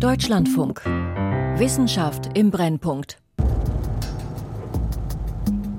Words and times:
Deutschlandfunk. 0.00 0.84
Wissenschaft 1.56 2.28
im 2.34 2.50
Brennpunkt. 2.50 3.16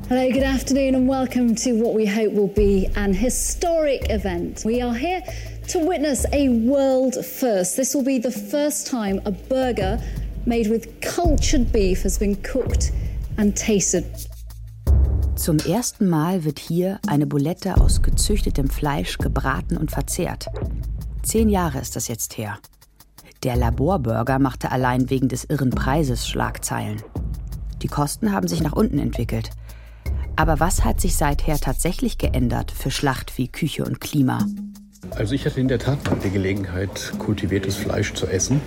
Hello, 0.09 0.31
good 0.31 0.41
afternoon, 0.41 0.95
and 0.95 1.07
welcome 1.07 1.53
to 1.53 1.75
what 1.75 1.93
we 1.93 2.07
hope 2.07 2.33
will 2.33 2.47
be 2.47 2.89
an 2.95 3.13
historic 3.13 4.09
event. 4.09 4.65
We 4.65 4.81
are 4.81 4.95
here 4.95 5.21
to 5.67 5.79
witness 5.87 6.25
a 6.33 6.49
world 6.49 7.23
first. 7.23 7.75
This 7.75 7.93
will 7.93 8.03
be 8.03 8.17
the 8.17 8.31
first 8.31 8.87
time 8.87 9.21
a 9.25 9.31
burger 9.31 9.99
made 10.47 10.67
with 10.67 10.99
cultured 11.01 11.71
beef 11.71 12.01
has 12.01 12.17
been 12.17 12.35
cooked 12.41 12.91
and 13.37 13.55
tasted. 13.55 14.03
Zum 15.35 15.59
ersten 15.59 16.09
Mal 16.09 16.43
wird 16.43 16.57
hier 16.57 16.99
eine 17.05 17.27
Bulette 17.27 17.79
aus 17.79 18.01
gezüchtetem 18.01 18.71
Fleisch 18.71 19.19
gebraten 19.19 19.77
und 19.77 19.91
verzehrt. 19.91 20.47
Zehn 21.21 21.49
Jahre 21.49 21.77
ist 21.77 21.95
das 21.95 22.07
jetzt 22.07 22.39
her. 22.39 22.57
Der 23.47 23.55
Laborburger 23.55 24.39
machte 24.39 24.73
allein 24.73 25.09
wegen 25.09 25.29
des 25.29 25.45
irren 25.45 25.69
Preises 25.69 26.27
Schlagzeilen. 26.27 27.01
Die 27.81 27.87
Kosten 27.87 28.33
haben 28.33 28.49
sich 28.49 28.61
nach 28.61 28.73
unten 28.73 28.99
entwickelt. 28.99 29.51
Aber 30.35 30.59
was 30.59 30.83
hat 30.83 30.99
sich 30.99 31.15
seither 31.15 31.55
tatsächlich 31.57 32.17
geändert 32.17 32.71
für 32.71 32.91
Schlachtvieh, 32.91 33.47
Küche 33.47 33.85
und 33.85 34.01
Klima? 34.01 34.45
Also 35.11 35.33
ich 35.33 35.45
hatte 35.45 35.61
in 35.61 35.69
der 35.69 35.79
Tat 35.79 35.99
die 36.25 36.29
Gelegenheit, 36.29 37.13
kultiviertes 37.19 37.77
Fleisch 37.77 38.13
zu 38.15 38.27
essen. 38.27 38.59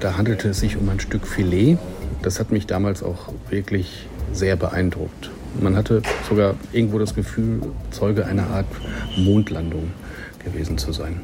Da 0.00 0.16
handelte 0.16 0.48
es 0.48 0.58
sich 0.58 0.76
um 0.76 0.88
ein 0.88 0.98
Stück 0.98 1.24
Filet. 1.24 1.78
Das 2.22 2.40
hat 2.40 2.50
mich 2.50 2.66
damals 2.66 3.04
auch 3.04 3.32
wirklich 3.50 4.08
sehr 4.32 4.56
beeindruckt. 4.56 5.30
Man 5.60 5.76
hatte 5.76 6.02
sogar 6.28 6.56
irgendwo 6.72 6.98
das 6.98 7.14
Gefühl, 7.14 7.60
Zeuge 7.92 8.26
einer 8.26 8.48
Art 8.48 8.66
Mondlandung 9.16 9.92
gewesen 10.44 10.76
zu 10.76 10.90
sein. 10.90 11.20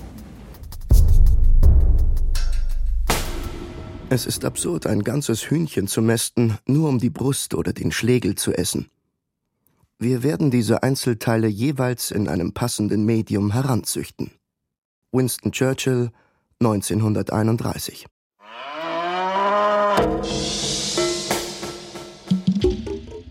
Es 4.10 4.24
ist 4.24 4.46
absurd, 4.46 4.86
ein 4.86 5.04
ganzes 5.04 5.50
Hühnchen 5.50 5.86
zu 5.86 6.00
mästen, 6.00 6.56
nur 6.66 6.88
um 6.88 6.98
die 6.98 7.10
Brust 7.10 7.54
oder 7.54 7.74
den 7.74 7.92
Schlegel 7.92 8.36
zu 8.36 8.54
essen. 8.54 8.88
Wir 9.98 10.22
werden 10.22 10.50
diese 10.50 10.82
Einzelteile 10.82 11.46
jeweils 11.46 12.10
in 12.10 12.26
einem 12.26 12.52
passenden 12.52 13.04
Medium 13.04 13.52
heranzüchten. 13.52 14.30
Winston 15.12 15.52
Churchill 15.52 16.10
1931 16.60 18.06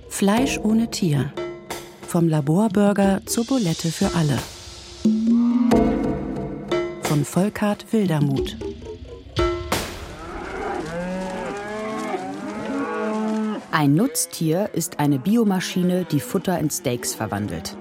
Fleisch 0.09 0.59
ohne 0.59 0.91
Tier. 0.91 1.33
Vom 2.01 2.27
Laborburger 2.27 3.21
zur 3.25 3.45
Bulette 3.45 3.91
für 3.91 4.13
alle. 4.13 4.37
Von 7.03 7.25
Volkart 7.25 7.91
Wildermuth. 7.91 8.66
Ein 13.71 13.95
Nutztier 13.95 14.69
ist 14.73 14.99
eine 14.99 15.19
Biomaschine, 15.19 16.05
die 16.05 16.21
Futter 16.21 16.57
in 16.57 16.69
Steaks 16.69 17.13
verwandelt. 17.13 17.75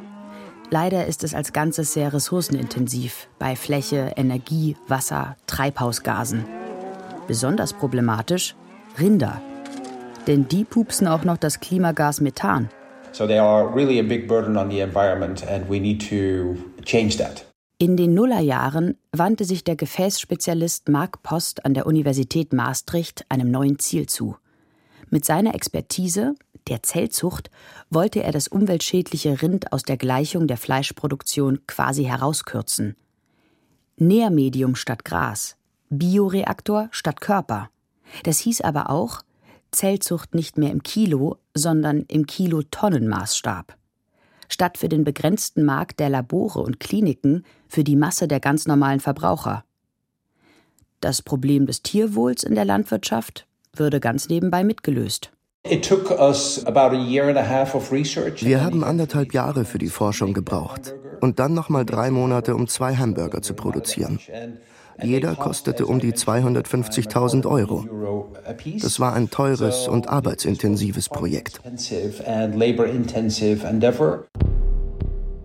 Leider 0.68 1.06
ist 1.06 1.22
es 1.22 1.32
als 1.32 1.52
Ganzes 1.52 1.92
sehr 1.92 2.12
ressourcenintensiv 2.12 3.28
bei 3.38 3.54
Fläche, 3.54 4.12
Energie, 4.16 4.76
Wasser, 4.88 5.36
Treibhausgasen. 5.46 6.44
Besonders 7.28 7.72
problematisch 7.72 8.56
Rinder. 8.98 9.40
Denn 10.26 10.48
die 10.48 10.64
pupsen 10.64 11.06
auch 11.06 11.22
noch 11.22 11.36
das 11.36 11.60
Klimagas 11.60 12.20
Methan. 12.20 12.68
So 13.12 13.26
they 13.26 13.38
are 13.38 13.72
really 13.72 14.00
a 14.00 14.02
big 14.02 14.26
burden 14.26 14.56
on 14.56 14.68
the 14.68 14.80
environment 14.80 15.46
and 15.46 15.70
we 15.70 15.78
need 15.78 16.00
to 16.10 16.56
change 16.84 17.16
that. 17.18 17.46
In 17.78 17.96
den 17.96 18.12
Nullerjahren 18.12 18.98
wandte 19.12 19.44
sich 19.44 19.62
der 19.62 19.76
Gefäßspezialist 19.76 20.88
Mark 20.88 21.22
Post 21.22 21.64
an 21.64 21.74
der 21.74 21.86
Universität 21.86 22.52
Maastricht 22.52 23.24
einem 23.28 23.50
neuen 23.50 23.78
Ziel 23.78 24.06
zu. 24.06 24.36
Mit 25.10 25.24
seiner 25.24 25.54
Expertise, 25.54 26.34
der 26.68 26.82
Zellzucht, 26.82 27.50
wollte 27.90 28.22
er 28.22 28.32
das 28.32 28.48
umweltschädliche 28.48 29.40
Rind 29.40 29.72
aus 29.72 29.82
der 29.82 29.96
Gleichung 29.96 30.46
der 30.46 30.56
Fleischproduktion 30.56 31.60
quasi 31.66 32.04
herauskürzen. 32.04 32.96
Nährmedium 33.98 34.74
statt 34.74 35.04
Gras, 35.04 35.56
Bioreaktor 35.90 36.88
statt 36.90 37.20
Körper. 37.20 37.70
Das 38.24 38.40
hieß 38.40 38.60
aber 38.62 38.90
auch 38.90 39.22
Zellzucht 39.70 40.34
nicht 40.34 40.58
mehr 40.58 40.70
im 40.70 40.82
Kilo, 40.82 41.38
sondern 41.54 42.04
im 42.08 42.26
Kilotonnenmaßstab. 42.26 43.76
Statt 44.48 44.78
für 44.78 44.88
den 44.88 45.04
begrenzten 45.04 45.64
Markt 45.64 45.98
der 46.00 46.08
Labore 46.08 46.60
und 46.60 46.80
Kliniken 46.80 47.44
für 47.68 47.84
die 47.84 47.96
Masse 47.96 48.28
der 48.28 48.40
ganz 48.40 48.66
normalen 48.66 49.00
Verbraucher. 49.00 49.64
Das 51.00 51.20
Problem 51.20 51.66
des 51.66 51.82
Tierwohls 51.82 52.42
in 52.42 52.54
der 52.54 52.64
Landwirtschaft 52.64 53.45
würde 53.78 54.00
ganz 54.00 54.28
nebenbei 54.28 54.64
mitgelöst. 54.64 55.32
Wir 58.42 58.64
haben 58.64 58.84
anderthalb 58.84 59.34
Jahre 59.34 59.64
für 59.64 59.78
die 59.78 59.88
Forschung 59.88 60.32
gebraucht 60.32 60.94
und 61.20 61.38
dann 61.38 61.54
nochmal 61.54 61.84
drei 61.84 62.10
Monate, 62.10 62.54
um 62.54 62.68
zwei 62.68 62.94
Hamburger 62.94 63.42
zu 63.42 63.54
produzieren. 63.54 64.20
Jeder 65.02 65.34
kostete 65.34 65.86
um 65.86 65.98
die 65.98 66.12
250.000 66.12 67.46
Euro. 67.46 68.32
Das 68.80 69.00
war 69.00 69.12
ein 69.14 69.28
teures 69.30 69.88
und 69.88 70.08
arbeitsintensives 70.08 71.08
Projekt. 71.08 71.60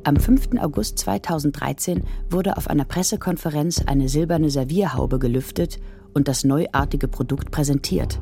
Am 0.04 0.16
5. 0.16 0.50
August 0.60 0.98
2013 1.00 2.04
wurde 2.30 2.58
auf 2.58 2.68
einer 2.70 2.86
Pressekonferenz 2.86 3.84
eine 3.86 4.10
silberne 4.10 4.50
Servierhaube 4.50 5.20
gelüftet 5.20 5.80
und 6.14 6.28
das 6.28 6.44
neuartige 6.44 7.08
Produkt 7.08 7.52
präsentiert. 7.52 8.20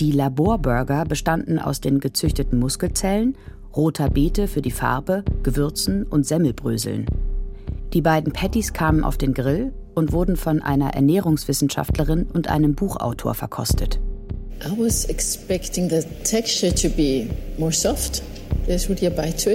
Die 0.00 0.12
Laborburger 0.12 1.04
bestanden 1.04 1.58
aus 1.58 1.80
den 1.80 1.98
gezüchteten 1.98 2.58
Muskelzellen, 2.58 3.36
roter 3.74 4.10
Beete 4.10 4.46
für 4.46 4.62
die 4.62 4.70
Farbe, 4.70 5.24
Gewürzen 5.42 6.04
und 6.04 6.24
Semmelbröseln. 6.24 7.06
Die 7.92 8.02
beiden 8.02 8.32
Patties 8.32 8.72
kamen 8.72 9.02
auf 9.02 9.16
den 9.16 9.34
Grill 9.34 9.72
und 9.94 10.12
wurden 10.12 10.36
von 10.36 10.62
einer 10.62 10.94
Ernährungswissenschaftlerin 10.94 12.26
und 12.32 12.48
einem 12.48 12.74
Buchautor 12.74 13.34
verkostet. 13.34 13.98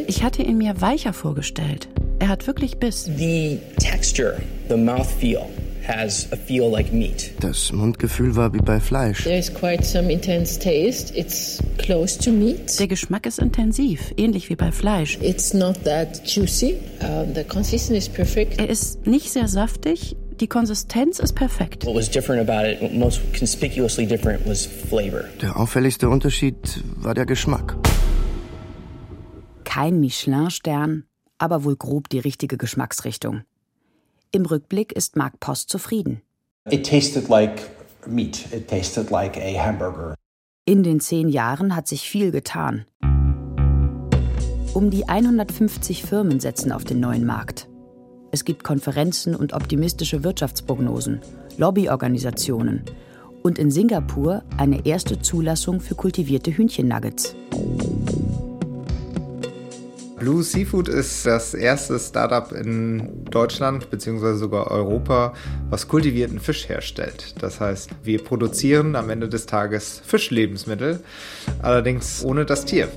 Ich 0.07 0.23
hatte 0.23 0.41
ihn 0.41 0.57
mir 0.57 0.81
weicher 0.81 1.13
vorgestellt. 1.13 1.87
Er 2.19 2.29
hat 2.29 2.47
wirklich 2.47 2.77
Biss. 2.77 3.05
The 3.05 3.59
texture, 3.79 4.41
the 4.69 4.77
mouthfeel 4.77 5.45
has 5.87 6.31
a 6.31 6.35
feel 6.35 6.69
like 6.69 6.93
meat. 6.93 7.33
Das 7.39 7.71
Mundgefühl 7.71 8.35
war 8.35 8.53
wie 8.53 8.59
bei 8.59 8.79
Fleisch. 8.79 9.23
There's 9.23 9.53
quite 9.53 9.83
some 9.83 10.11
intense 10.11 10.59
taste. 10.59 11.15
It's 11.15 11.61
close 11.77 12.17
to 12.19 12.31
meat. 12.31 12.79
Der 12.79 12.87
Geschmack 12.87 13.25
ist 13.25 13.39
intensiv, 13.39 14.13
ähnlich 14.17 14.49
wie 14.49 14.55
bei 14.55 14.71
Fleisch. 14.71 15.17
It's 15.21 15.53
not 15.53 15.83
that 15.83 16.25
juicy. 16.25 16.75
Uh, 17.01 17.25
the 17.33 17.43
consistency 17.43 17.97
is 17.97 18.09
perfect. 18.09 18.59
Er 18.59 18.69
ist 18.69 19.05
nicht 19.05 19.31
sehr 19.31 19.47
saftig. 19.47 20.15
Die 20.39 20.47
Konsistenz 20.47 21.19
ist 21.19 21.33
perfekt. 21.33 21.85
What 21.85 21.95
was 21.95 22.09
different 22.09 22.49
about 22.49 22.67
it, 22.67 22.93
most 22.93 23.21
conspicuously 23.37 24.05
different, 24.05 24.45
was 24.47 24.65
flavor. 24.65 25.25
Der 25.41 25.57
auffälligste 25.57 26.09
Unterschied 26.09 26.83
war 26.95 27.13
der 27.13 27.25
Geschmack. 27.25 27.75
Kein 29.63 29.99
Michelin-Stern, 29.99 31.05
aber 31.37 31.63
wohl 31.63 31.75
grob 31.75 32.09
die 32.09 32.19
richtige 32.19 32.57
Geschmacksrichtung. 32.57 33.43
Im 34.35 34.47
Rückblick 34.47 34.93
ist 34.93 35.15
Mark 35.15 35.39
Post 35.39 35.69
zufrieden. 35.69 36.23
It 36.71 36.89
tasted 36.89 37.29
like 37.29 37.69
meat. 38.07 38.51
It 38.51 38.67
tasted 38.67 39.11
like 39.11 39.37
a 39.37 39.63
hamburger. 39.63 40.15
In 40.65 40.81
den 40.81 40.99
zehn 40.99 41.29
Jahren 41.29 41.75
hat 41.75 41.87
sich 41.87 42.09
viel 42.09 42.31
getan. 42.31 42.85
Um 44.73 44.89
die 44.89 45.07
150 45.07 46.01
Firmen 46.01 46.39
setzen 46.39 46.71
auf 46.71 46.83
den 46.83 46.99
neuen 46.99 47.27
Markt. 47.27 47.69
Es 48.31 48.43
gibt 48.43 48.63
Konferenzen 48.63 49.35
und 49.35 49.53
optimistische 49.53 50.23
Wirtschaftsprognosen, 50.23 51.21
Lobbyorganisationen 51.59 52.81
und 53.43 53.59
in 53.59 53.69
Singapur 53.69 54.41
eine 54.57 54.83
erste 54.83 55.19
Zulassung 55.21 55.79
für 55.79 55.93
kultivierte 55.93 56.57
Hühnchennuggets. 56.57 57.35
Blue 60.23 60.41
Seafood 60.41 60.87
ist 60.87 61.25
das 61.25 61.53
erste 61.53 61.99
Startup 61.99 62.49
in 62.53 63.25
Deutschland 63.25 63.89
bzw. 63.91 64.35
sogar 64.35 64.71
Europa, 64.71 65.33
was 65.69 65.89
kultivierten 65.89 66.39
Fisch 66.39 66.69
herstellt. 66.69 67.35
Das 67.43 67.59
heißt, 67.59 67.89
wir 68.03 68.23
produzieren 68.23 68.95
am 68.95 69.09
Ende 69.09 69.27
des 69.27 69.47
Tages 69.47 70.01
Fischlebensmittel, 70.05 71.03
allerdings 71.61 72.23
ohne 72.23 72.45
das 72.45 72.63
Tier. 72.63 72.87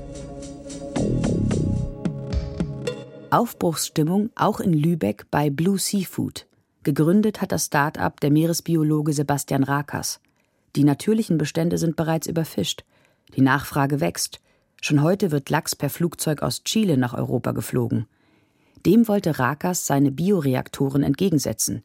Aufbruchsstimmung 3.29 4.29
auch 4.35 4.61
in 4.61 4.71
Lübeck 4.71 5.25
bei 5.29 5.49
Blue 5.49 5.77
Seafood. 5.77 6.47
Gegründet 6.83 7.41
hat 7.41 7.51
das 7.51 7.65
Start-up 7.65 8.21
der 8.21 8.31
Meeresbiologe 8.31 9.11
Sebastian 9.11 9.63
Rakas. 9.63 10.21
Die 10.77 10.85
natürlichen 10.85 11.37
Bestände 11.37 11.77
sind 11.77 11.97
bereits 11.97 12.27
überfischt. 12.27 12.85
Die 13.35 13.41
Nachfrage 13.41 13.99
wächst. 13.99 14.39
Schon 14.81 15.01
heute 15.01 15.31
wird 15.31 15.49
Lachs 15.49 15.75
per 15.75 15.89
Flugzeug 15.89 16.41
aus 16.41 16.63
Chile 16.63 16.97
nach 16.97 17.13
Europa 17.13 17.51
geflogen. 17.51 18.07
Dem 18.85 19.07
wollte 19.07 19.39
Rakas 19.39 19.87
seine 19.87 20.11
Bioreaktoren 20.11 21.03
entgegensetzen. 21.03 21.83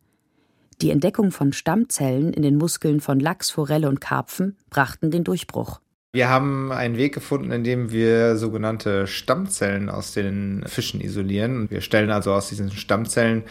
Die 0.80 0.90
Entdeckung 0.90 1.30
von 1.30 1.52
Stammzellen 1.52 2.32
in 2.32 2.42
den 2.42 2.56
Muskeln 2.56 3.00
von 3.00 3.18
Lachs, 3.18 3.50
Forelle 3.50 3.88
und 3.88 4.00
Karpfen 4.00 4.56
brachten 4.68 5.10
den 5.10 5.24
Durchbruch. 5.24 5.80
Wir 6.14 6.28
haben 6.28 6.70
einen 6.70 6.98
Weg 6.98 7.14
gefunden, 7.14 7.50
in 7.52 7.64
dem 7.64 7.90
wir 7.90 8.36
sogenannte 8.36 9.06
Stammzellen 9.06 9.88
aus 9.88 10.12
den 10.12 10.62
Fischen 10.66 11.00
isolieren. 11.00 11.70
Wir 11.70 11.80
stellen 11.80 12.10
also 12.10 12.34
aus 12.34 12.50
diesen 12.50 12.70
Stammzellen 12.70 13.44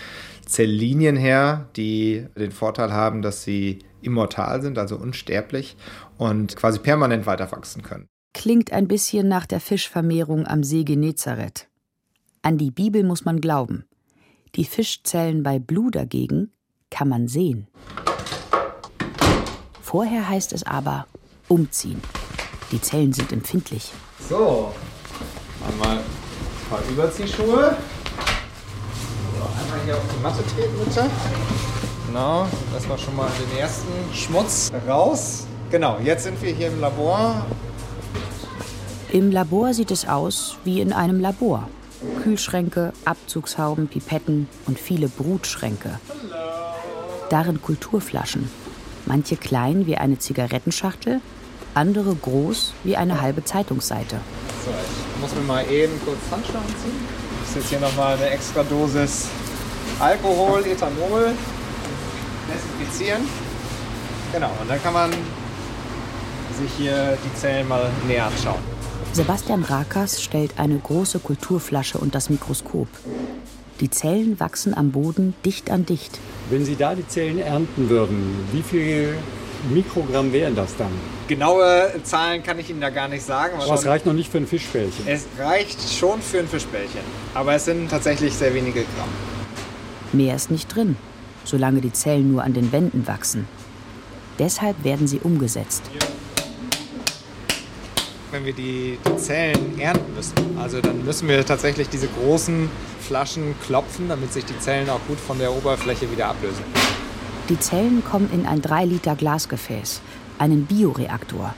Zelllinien 0.46 1.16
her, 1.16 1.70
die 1.76 2.28
den 2.38 2.52
Vorteil 2.52 2.94
haben, 2.94 3.24
dass 3.24 3.44
sie 3.44 3.80
immortal 4.04 4.62
sind, 4.62 4.78
also 4.78 4.96
unsterblich 4.98 5.76
und 6.18 6.56
quasi 6.56 6.78
permanent 6.78 7.26
weiter 7.26 7.52
wachsen 7.52 7.82
können. 7.82 8.11
Klingt 8.34 8.72
ein 8.72 8.88
bisschen 8.88 9.28
nach 9.28 9.46
der 9.46 9.60
Fischvermehrung 9.60 10.48
am 10.48 10.64
See 10.64 10.84
Genezareth. 10.84 11.68
An 12.42 12.58
die 12.58 12.72
Bibel 12.72 13.04
muss 13.04 13.26
man 13.26 13.42
glauben. 13.42 13.86
Die 14.56 14.66
Fischzellen 14.66 15.44
bei 15.44 15.60
Blue 15.60 15.92
dagegen 15.92 16.52
kann 16.90 17.10
man 17.10 17.28
sehen. 17.28 17.68
Vorher 19.82 20.28
heißt 20.30 20.54
es 20.54 20.64
aber 20.64 21.08
umziehen. 21.50 22.02
Die 22.72 22.82
Zellen 22.82 23.12
sind 23.12 23.34
empfindlich. 23.34 23.92
So, 24.30 24.74
einmal 25.70 25.98
ein 25.98 26.04
paar 26.70 26.80
Überziehschuhe. 26.90 27.76
So, 29.36 29.44
einmal 29.62 29.86
hier 29.86 29.98
auf 29.98 30.04
die 30.16 30.24
Matte 30.24 30.44
treten, 30.56 30.86
bitte. 30.86 31.10
Genau, 32.08 32.48
das 32.74 32.88
war 32.88 32.98
schon 32.98 33.16
mal 33.16 33.30
den 33.30 33.58
ersten 33.60 33.92
Schmutz 34.14 34.72
raus. 34.88 35.46
Genau, 35.70 36.00
jetzt 36.00 36.24
sind 36.24 36.42
wir 36.42 36.54
hier 36.54 36.68
im 36.68 36.80
Labor. 36.80 37.46
Im 39.12 39.30
Labor 39.30 39.74
sieht 39.74 39.92
es 39.92 40.08
aus 40.08 40.56
wie 40.64 40.80
in 40.80 40.94
einem 40.94 41.20
Labor. 41.20 41.68
Kühlschränke, 42.24 42.94
Abzugshauben, 43.04 43.90
Pipetten 43.90 44.48
und 44.68 44.80
viele 44.80 45.10
Brutschränke. 45.10 46.00
Darin 47.30 47.62
Kulturflaschen. 47.62 48.50
Manche 49.06 49.36
klein 49.36 49.86
wie 49.86 49.98
eine 49.98 50.18
Zigarettenschachtel, 50.18 51.20
andere 51.74 52.16
groß 52.16 52.72
wie 52.86 52.96
eine 52.96 53.20
halbe 53.20 53.44
Zeitungsseite. 53.44 54.16
So, 54.64 54.72
ich 54.72 55.22
muss 55.22 55.36
mir 55.36 55.42
mal 55.42 55.70
eben 55.70 55.94
kurz 56.06 56.20
Handschuhe 56.32 56.60
anziehen. 56.60 57.06
Das 57.42 57.50
ist 57.50 57.56
jetzt 57.56 57.70
hier 57.70 57.82
nochmal 57.82 58.16
eine 58.16 58.30
extra 58.30 58.64
Dosis 58.64 59.28
Alkohol, 60.00 60.66
Ethanol 60.66 61.34
desinfizieren. 62.48 63.24
Genau, 64.32 64.52
und 64.62 64.70
dann 64.70 64.82
kann 64.82 64.94
man 64.94 65.12
sich 65.12 66.72
hier 66.78 67.18
die 67.26 67.40
Zellen 67.40 67.68
mal 67.68 67.90
näher 68.08 68.28
anschauen. 68.28 68.71
Sebastian 69.14 69.64
Rakas 69.64 70.24
stellt 70.24 70.58
eine 70.58 70.78
große 70.78 71.20
Kulturflasche 71.20 71.98
und 71.98 72.16
das 72.16 72.30
Mikroskop. 72.30 72.88
Die 73.82 73.90
Zellen 73.90 74.40
wachsen 74.40 74.74
am 74.74 74.92
Boden 74.92 75.34
dicht 75.44 75.70
an 75.70 75.86
dicht. 75.86 76.18
Wenn 76.50 76.64
Sie 76.64 76.78
da 76.78 76.96
die 76.96 77.06
Zellen 77.06 77.40
ernten 77.40 77.90
würden, 77.90 78.48
wie 78.54 78.62
viel 78.62 79.18
Mikrogramm 79.70 80.32
wären 80.32 80.56
das 80.56 80.78
dann? 80.78 80.92
Genaue 81.28 81.92
Zahlen 82.04 82.42
kann 82.42 82.58
ich 82.58 82.70
Ihnen 82.70 82.80
da 82.80 82.90
gar 82.90 83.10
nicht 83.10 83.26
sagen. 83.26 83.60
Aber 83.60 83.74
es 83.74 83.86
reicht 83.86 84.06
noch 84.06 84.14
nicht 84.14 84.32
für 84.32 84.38
ein 84.38 84.48
Fischbällchen. 84.48 85.06
Es 85.06 85.28
reicht 85.38 85.78
schon 85.94 86.22
für 86.22 86.40
ein 86.40 86.48
Fischbällchen, 86.48 87.02
aber 87.34 87.56
es 87.56 87.66
sind 87.66 87.90
tatsächlich 87.90 88.34
sehr 88.34 88.54
wenige 88.54 88.80
Gramm. 88.80 89.10
Mehr 90.14 90.38
ist 90.38 90.52
nicht 90.52 90.74
drin, 90.74 90.96
solange 91.44 91.82
die 91.82 91.92
Zellen 91.92 92.32
nur 92.32 92.44
an 92.44 92.54
den 92.54 92.72
Wänden 92.72 93.08
wachsen. 93.08 93.46
Deshalb 94.40 94.86
werden 94.86 95.08
sie 95.08 95.20
umgesetzt. 95.20 95.84
Wenn 98.32 98.46
wir 98.46 98.54
die, 98.54 98.98
die 99.06 99.18
Zellen 99.18 99.78
ernten 99.78 100.16
müssen, 100.16 100.36
also 100.58 100.80
dann 100.80 101.04
müssen 101.04 101.28
wir 101.28 101.46
tatsächlich 101.46 101.90
diese 101.90 102.08
großen 102.08 102.70
Flaschen 103.02 103.56
klopfen, 103.66 104.08
damit 104.08 104.32
sich 104.32 104.46
die 104.46 104.58
Zellen 104.58 104.90
auch 104.90 105.02
gut 105.06 105.20
von 105.20 105.38
der 105.38 105.52
Oberfläche 105.52 106.10
wieder 106.10 106.30
ablösen. 106.30 106.64
Die 107.50 107.60
Zellen 107.60 108.02
kommen 108.06 108.30
in 108.32 108.46
ein 108.46 108.62
3 108.62 108.86
Liter 108.86 109.18
Glasgefäß, 109.18 110.00
einen 110.40 110.66
Bioreaktor. 110.66 111.54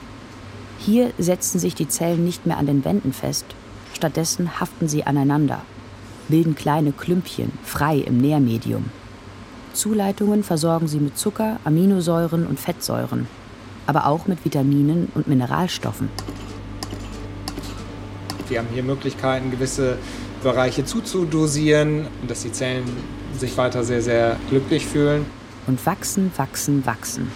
Hier 0.79 1.11
setzen 1.19 1.59
sich 1.59 1.75
die 1.75 1.87
Zellen 1.87 2.25
nicht 2.25 2.47
mehr 2.47 2.57
an 2.57 2.65
den 2.65 2.83
Wänden 2.83 3.13
fest, 3.13 3.45
stattdessen 3.93 4.59
haften 4.59 4.87
sie 4.87 5.03
aneinander, 5.03 5.61
bilden 6.27 6.55
kleine 6.55 6.91
Klümpchen 6.91 7.51
frei 7.63 7.97
im 7.99 8.17
Nährmedium. 8.17 8.85
Zuleitungen 9.73 10.43
versorgen 10.43 10.87
sie 10.87 10.99
mit 10.99 11.19
Zucker, 11.19 11.59
Aminosäuren 11.65 12.47
und 12.47 12.59
Fettsäuren, 12.59 13.27
aber 13.85 14.07
auch 14.07 14.25
mit 14.25 14.43
Vitaminen 14.43 15.11
und 15.13 15.27
Mineralstoffen. 15.27 16.09
Wir 18.53 18.59
haben 18.59 18.67
hier 18.71 18.83
Möglichkeiten, 18.83 19.49
gewisse 19.49 19.97
Bereiche 20.43 20.85
zuzudosieren, 20.85 22.05
dass 22.27 22.43
die 22.43 22.51
Zellen 22.51 22.83
sich 23.35 23.57
weiter 23.57 23.83
sehr, 23.83 24.03
sehr 24.03 24.35
glücklich 24.51 24.85
fühlen. 24.85 25.25
Und 25.65 25.83
wachsen, 25.87 26.31
wachsen, 26.37 26.85
wachsen. 26.85 27.31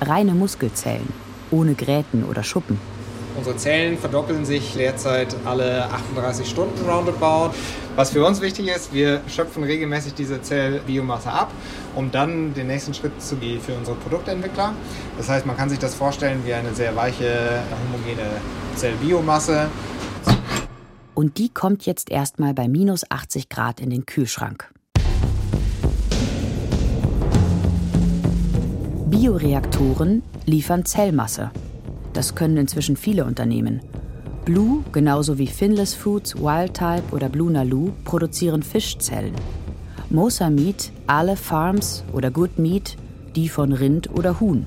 Reine 0.00 0.34
Muskelzellen, 0.34 1.08
ohne 1.50 1.74
Gräten 1.74 2.22
oder 2.22 2.44
Schuppen. 2.44 2.78
Unsere 3.36 3.56
Zellen 3.56 3.98
verdoppeln 3.98 4.44
sich 4.44 4.74
derzeit 4.74 5.34
alle 5.44 5.86
38 5.86 6.48
Stunden 6.48 6.88
roundabout. 6.88 7.50
Was 7.96 8.10
für 8.10 8.24
uns 8.24 8.40
wichtig 8.40 8.68
ist, 8.68 8.92
wir 8.94 9.22
schöpfen 9.26 9.64
regelmäßig 9.64 10.14
diese 10.14 10.40
Zellbiomasse 10.40 11.32
ab, 11.32 11.50
um 11.96 12.12
dann 12.12 12.54
den 12.54 12.68
nächsten 12.68 12.94
Schritt 12.94 13.20
zu 13.20 13.34
gehen 13.34 13.60
für 13.60 13.74
unsere 13.74 13.96
Produktentwickler. 13.96 14.74
Das 15.16 15.28
heißt, 15.28 15.44
man 15.44 15.56
kann 15.56 15.68
sich 15.68 15.80
das 15.80 15.96
vorstellen 15.96 16.42
wie 16.44 16.54
eine 16.54 16.72
sehr 16.72 16.94
weiche, 16.94 17.62
homogene 17.84 18.30
Zellbiomasse. 18.76 19.68
Und 21.14 21.38
die 21.38 21.48
kommt 21.48 21.86
jetzt 21.86 22.10
erstmal 22.10 22.54
bei 22.54 22.68
minus 22.68 23.10
80 23.10 23.48
Grad 23.48 23.80
in 23.80 23.90
den 23.90 24.06
Kühlschrank. 24.06 24.72
Bioreaktoren 29.06 30.22
liefern 30.46 30.84
Zellmasse. 30.84 31.50
Das 32.12 32.34
können 32.34 32.56
inzwischen 32.56 32.96
viele 32.96 33.24
Unternehmen. 33.24 33.80
Blue, 34.44 34.82
genauso 34.92 35.36
wie 35.36 35.46
Finless 35.46 35.94
Foods, 35.94 36.36
Wildtype 36.36 37.12
oder 37.12 37.28
Blue 37.28 37.50
Nalu, 37.50 37.92
produzieren 38.04 38.62
Fischzellen. 38.62 39.34
Mosa 40.08 40.48
Meat, 40.48 40.90
Ale 41.06 41.36
Farms 41.36 42.02
oder 42.12 42.30
Good 42.30 42.58
Meat, 42.58 42.96
die 43.36 43.48
von 43.48 43.72
Rind 43.72 44.10
oder 44.10 44.40
Huhn. 44.40 44.66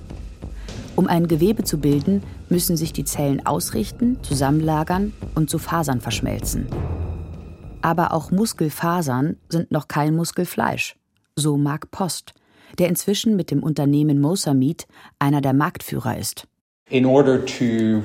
Um 0.96 1.07
ein 1.07 1.28
Gewebe 1.28 1.63
zu 1.63 1.80
bilden, 1.80 2.22
müssen 2.53 2.77
sich 2.77 2.94
die 2.94 3.03
Zellen 3.03 3.44
ausrichten, 3.47 4.19
zusammenlagern 4.21 5.11
und 5.33 5.50
zu 5.50 5.57
Fasern 5.57 6.01
verschmelzen. 6.01 6.67
Aber 7.81 8.13
auch 8.13 8.29
Muskelfasern 8.29 9.38
sind 9.50 9.71
noch 9.71 9.88
kein 9.88 10.15
Muskelfleisch, 10.15 10.95
so 11.35 11.57
Mark 11.57 11.89
Post, 11.89 12.35
der 12.77 12.89
inzwischen 12.89 13.35
mit 13.35 13.50
dem 13.50 13.63
Unternehmen 13.63 14.21
Mosa 14.21 14.53
Meat 14.53 14.85
einer 15.17 15.41
der 15.41 15.53
Marktführer 15.53 16.15
ist. 16.15 16.47
In 16.91 17.07
order 17.07 17.43
to 17.43 18.03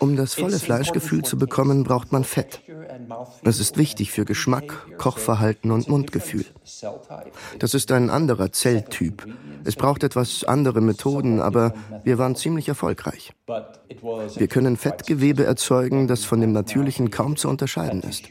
um 0.00 0.16
das 0.16 0.34
volle 0.34 0.58
Fleischgefühl 0.58 1.22
zu 1.22 1.38
bekommen, 1.38 1.84
braucht 1.84 2.10
man 2.10 2.24
Fett. 2.24 2.60
Das 3.44 3.60
ist 3.60 3.76
wichtig 3.76 4.10
für 4.10 4.24
Geschmack, 4.24 4.86
Kochverhalten 4.98 5.70
und 5.70 5.88
Mundgefühl. 5.88 6.44
Das 7.60 7.74
ist 7.74 7.92
ein 7.92 8.10
anderer 8.10 8.50
Zelltyp. 8.50 9.26
Es 9.64 9.76
braucht 9.76 10.02
etwas 10.02 10.42
andere 10.42 10.80
Methoden, 10.80 11.40
aber 11.40 11.72
wir 12.02 12.18
waren 12.18 12.34
ziemlich 12.34 12.68
erfolgreich. 12.68 13.32
Wir 14.36 14.48
können 14.48 14.76
Fettgewebe 14.76 15.44
erzeugen, 15.44 16.08
das 16.08 16.24
von 16.24 16.40
dem 16.40 16.52
natürlichen 16.52 17.10
kaum 17.10 17.36
zu 17.36 17.48
unterscheiden 17.48 18.02
ist. 18.02 18.24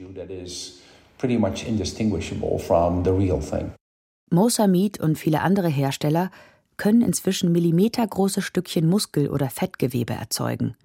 Mosa 4.29 4.67
Meat 4.67 5.00
und 5.00 5.17
viele 5.17 5.41
andere 5.41 5.69
Hersteller 5.69 6.31
können 6.77 7.01
inzwischen 7.01 7.51
millimetergroße 7.51 8.41
Stückchen 8.41 8.88
Muskel- 8.88 9.29
oder 9.29 9.50
Fettgewebe 9.50 10.13
erzeugen. 10.13 10.75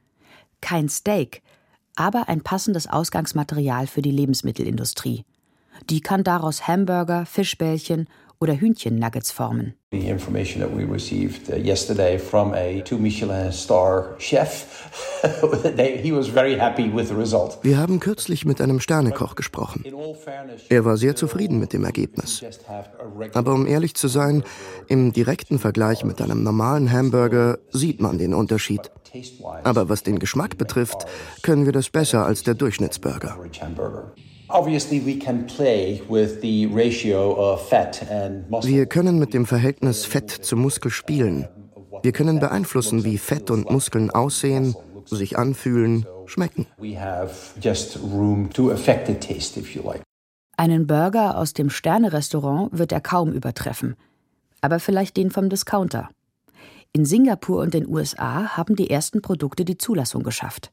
Kein 0.60 0.88
Steak, 0.88 1.42
aber 1.96 2.28
ein 2.28 2.42
passendes 2.42 2.86
Ausgangsmaterial 2.86 3.86
für 3.86 4.02
die 4.02 4.10
Lebensmittelindustrie. 4.10 5.24
Die 5.88 6.00
kann 6.00 6.24
daraus 6.24 6.68
Hamburger, 6.68 7.26
Fischbällchen 7.26 8.08
oder 8.40 8.58
Hühnchennuggets 8.58 9.30
formen. 9.30 9.74
The 9.92 10.08
information 10.08 10.62
that 10.62 10.74
we 10.74 10.84
received 10.84 11.50
uh, 11.50 11.56
yesterday 11.56 12.18
from 12.18 12.54
a 12.54 12.80
two 12.82 12.96
Michelin 12.96 13.52
star 13.52 14.14
chef, 14.18 14.88
he 16.02 16.10
was 16.10 16.28
very 16.28 16.58
happy 16.58 16.90
with 16.90 17.08
the 17.08 17.14
result. 17.14 17.58
Wir 17.62 17.76
haben 17.76 18.00
kürzlich 18.00 18.46
mit 18.46 18.60
einem 18.60 18.80
Sternekoch 18.80 19.34
gesprochen. 19.34 19.84
Er 20.68 20.84
war 20.84 20.96
sehr 20.96 21.16
zufrieden 21.16 21.58
mit 21.58 21.72
dem 21.74 21.84
Ergebnis. 21.84 22.42
Aber 23.34 23.52
um 23.52 23.66
ehrlich 23.66 23.94
zu 23.94 24.08
sein, 24.08 24.42
im 24.88 25.12
direkten 25.12 25.58
Vergleich 25.58 26.04
mit 26.04 26.22
einem 26.22 26.42
normalen 26.42 26.90
Hamburger 26.90 27.58
sieht 27.72 28.00
man 28.00 28.16
den 28.16 28.32
Unterschied. 28.32 28.90
Aber 29.64 29.88
was 29.88 30.02
den 30.02 30.18
Geschmack 30.18 30.56
betrifft, 30.56 31.04
können 31.42 31.66
wir 31.66 31.72
das 31.72 31.90
besser 31.90 32.24
als 32.24 32.42
der 32.42 32.54
Durchschnittsburger. 32.54 33.36
Wir 38.62 38.86
können 38.86 39.18
mit 39.18 39.34
dem 39.34 39.46
Verhältnis 39.46 40.04
Fett 40.04 40.30
zu 40.30 40.56
Muskel 40.56 40.90
spielen. 40.90 41.48
Wir 42.02 42.12
können 42.12 42.40
beeinflussen, 42.40 43.04
wie 43.04 43.18
Fett 43.18 43.50
und 43.50 43.70
Muskeln 43.70 44.10
aussehen, 44.10 44.74
sich 45.06 45.38
anfühlen, 45.38 46.06
schmecken. 46.26 46.66
Einen 50.56 50.86
Burger 50.86 51.38
aus 51.38 51.52
dem 51.52 51.70
Sterne-Restaurant 51.70 52.70
wird 52.72 52.92
er 52.92 53.00
kaum 53.00 53.32
übertreffen, 53.32 53.96
aber 54.60 54.78
vielleicht 54.78 55.16
den 55.16 55.30
vom 55.30 55.48
Discounter. 55.48 56.10
In 56.92 57.04
Singapur 57.04 57.62
und 57.62 57.72
den 57.72 57.86
USA 57.86 58.56
haben 58.56 58.74
die 58.76 58.90
ersten 58.90 59.22
Produkte 59.22 59.64
die 59.64 59.78
Zulassung 59.78 60.22
geschafft. 60.22 60.72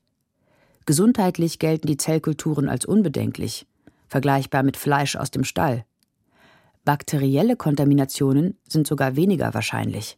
Gesundheitlich 0.88 1.60
gelten 1.60 1.86
die 1.86 1.98
Zellkulturen 1.98 2.70
als 2.70 2.86
unbedenklich, 2.86 3.68
vergleichbar 4.08 4.64
mit 4.64 4.78
Fleisch 4.78 5.18
aus 5.18 5.30
dem 5.30 5.44
Stall. 5.44 5.84
Bakterielle 6.86 7.58
Kontaminationen 7.58 8.58
sind 8.70 8.88
sogar 8.88 9.18
weniger 9.18 9.54
wahrscheinlich. 9.54 10.18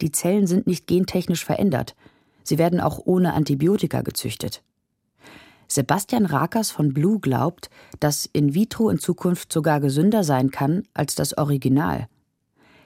Die 0.00 0.12
Zellen 0.12 0.46
sind 0.46 0.68
nicht 0.68 0.86
gentechnisch 0.86 1.44
verändert, 1.44 1.96
sie 2.44 2.56
werden 2.56 2.80
auch 2.80 3.00
ohne 3.04 3.34
Antibiotika 3.34 4.02
gezüchtet. 4.02 4.62
Sebastian 5.66 6.26
Rakers 6.26 6.70
von 6.70 6.94
Blue 6.94 7.18
glaubt, 7.18 7.68
dass 7.98 8.30
in 8.32 8.54
vitro 8.54 8.90
in 8.90 9.00
Zukunft 9.00 9.52
sogar 9.52 9.80
gesünder 9.80 10.22
sein 10.22 10.52
kann 10.52 10.84
als 10.94 11.16
das 11.16 11.36
Original. 11.36 12.06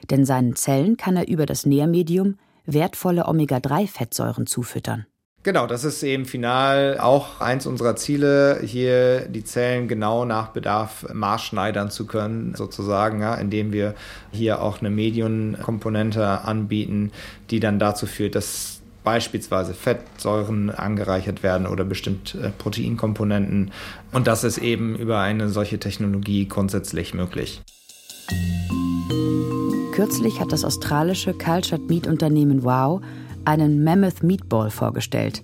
Denn 0.08 0.24
seinen 0.24 0.56
Zellen 0.56 0.96
kann 0.96 1.18
er 1.18 1.28
über 1.28 1.44
das 1.44 1.66
Nährmedium 1.66 2.38
wertvolle 2.64 3.26
Omega-3-Fettsäuren 3.26 4.46
zufüttern. 4.46 5.04
Genau, 5.42 5.66
das 5.66 5.84
ist 5.84 6.02
eben 6.02 6.26
final 6.26 6.98
auch 7.00 7.40
eins 7.40 7.66
unserer 7.66 7.96
Ziele, 7.96 8.60
hier 8.62 9.20
die 9.20 9.42
Zellen 9.42 9.88
genau 9.88 10.26
nach 10.26 10.48
Bedarf 10.48 11.06
maßschneidern 11.14 11.90
zu 11.90 12.06
können, 12.06 12.54
sozusagen, 12.54 13.22
ja, 13.22 13.34
indem 13.36 13.72
wir 13.72 13.94
hier 14.32 14.60
auch 14.60 14.80
eine 14.80 14.90
Medienkomponente 14.90 16.42
anbieten, 16.44 17.10
die 17.48 17.58
dann 17.58 17.78
dazu 17.78 18.04
führt, 18.04 18.34
dass 18.34 18.80
beispielsweise 19.02 19.72
Fettsäuren 19.72 20.68
angereichert 20.68 21.42
werden 21.42 21.66
oder 21.66 21.84
bestimmte 21.84 22.38
äh, 22.38 22.50
Proteinkomponenten. 22.50 23.70
Und 24.12 24.26
das 24.26 24.44
ist 24.44 24.58
eben 24.58 24.94
über 24.94 25.20
eine 25.20 25.48
solche 25.48 25.78
Technologie 25.78 26.48
grundsätzlich 26.48 27.14
möglich. 27.14 27.62
Kürzlich 29.92 30.38
hat 30.38 30.52
das 30.52 30.64
australische 30.64 31.32
Cultured 31.32 31.88
Meat 31.88 32.06
Unternehmen 32.06 32.62
Wow 32.62 33.00
einen 33.44 33.84
Mammoth 33.84 34.22
Meatball 34.22 34.70
vorgestellt. 34.70 35.42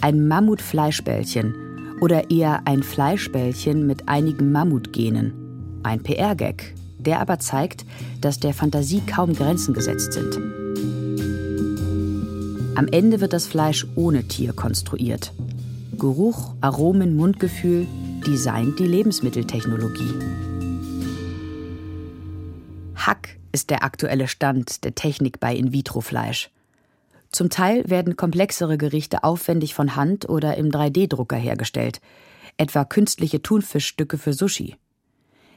Ein 0.00 0.28
Mammut-Fleischbällchen 0.28 1.54
oder 2.00 2.30
eher 2.30 2.66
ein 2.66 2.82
Fleischbällchen 2.82 3.86
mit 3.86 4.08
einigen 4.08 4.52
Mammutgenen. 4.52 5.80
Ein 5.82 6.02
PR-Gag, 6.02 6.74
der 6.98 7.20
aber 7.20 7.38
zeigt, 7.38 7.84
dass 8.20 8.38
der 8.38 8.54
Fantasie 8.54 9.02
kaum 9.06 9.34
Grenzen 9.34 9.74
gesetzt 9.74 10.12
sind. 10.12 10.36
Am 12.76 12.86
Ende 12.92 13.20
wird 13.20 13.32
das 13.32 13.46
Fleisch 13.46 13.86
ohne 13.96 14.24
Tier 14.28 14.52
konstruiert. 14.52 15.32
Geruch, 15.98 16.54
Aromen, 16.60 17.16
Mundgefühl 17.16 17.88
designt 18.24 18.78
die 18.78 18.86
Lebensmitteltechnologie. 18.86 20.14
Hack 22.94 23.36
ist 23.50 23.70
der 23.70 23.82
aktuelle 23.82 24.28
Stand 24.28 24.84
der 24.84 24.94
Technik 24.94 25.40
bei 25.40 25.56
In-vitro-Fleisch. 25.56 26.50
Zum 27.30 27.50
Teil 27.50 27.88
werden 27.88 28.16
komplexere 28.16 28.78
Gerichte 28.78 29.24
aufwendig 29.24 29.74
von 29.74 29.96
Hand 29.96 30.28
oder 30.28 30.56
im 30.56 30.70
3D-Drucker 30.70 31.36
hergestellt, 31.36 32.00
etwa 32.56 32.84
künstliche 32.84 33.42
Thunfischstücke 33.42 34.18
für 34.18 34.32
Sushi. 34.32 34.76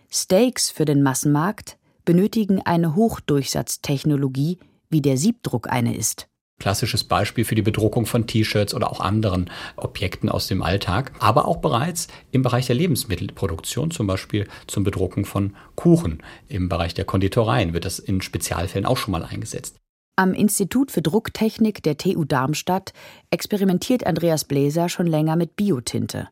Steaks 0.10 0.70
für 0.70 0.86
den 0.86 1.01
Massenmarkt 1.01 1.78
benötigen 2.04 2.62
eine 2.62 2.96
Hochdurchsatztechnologie, 2.96 4.60
wie 4.90 5.01
der 5.01 5.18
Siebdruck 5.18 5.70
eine 5.72 5.96
ist 5.96 6.28
klassisches 6.62 7.04
Beispiel 7.04 7.44
für 7.44 7.56
die 7.56 7.63
Bedruckung 7.63 8.06
von 8.06 8.28
T-Shirts 8.28 8.74
oder 8.74 8.92
auch 8.92 9.01
anderen 9.01 9.50
Objekten 9.75 10.30
aus 10.30 10.48
dem 10.48 10.62
Alltag, 10.62 11.12
aber 11.20 11.46
auch 11.48 11.58
bereits 11.58 12.08
im 12.32 12.44
Bereich 12.44 12.68
der 12.68 12.75
Lebensmittelproduktion, 12.75 13.90
zum 13.90 14.08
Beispiel 14.08 14.48
zum 14.68 14.84
Bedrucken 14.84 15.25
von 15.25 15.56
Kuchen. 15.75 16.22
Im 16.48 16.70
Bereich 16.70 16.94
der 16.94 17.06
Konditoreien 17.06 17.74
wird 17.74 17.86
das 17.86 17.98
in 17.98 18.22
Spezialfällen 18.22 18.86
auch 18.86 18.98
schon 18.98 19.12
mal 19.12 19.25
eingesetzt. 19.25 19.81
Am 20.22 20.36
Institut 20.36 20.92
für 20.92 21.01
Drucktechnik 21.01 21.82
der 21.82 21.98
TU 21.98 22.25
Darmstadt 22.25 22.94
experimentiert 23.32 24.06
Andreas 24.06 24.46
Bläser 24.46 24.88
schon 24.88 25.08
länger 25.08 25.36
mit 25.36 25.56
Biotinte, 25.56 26.28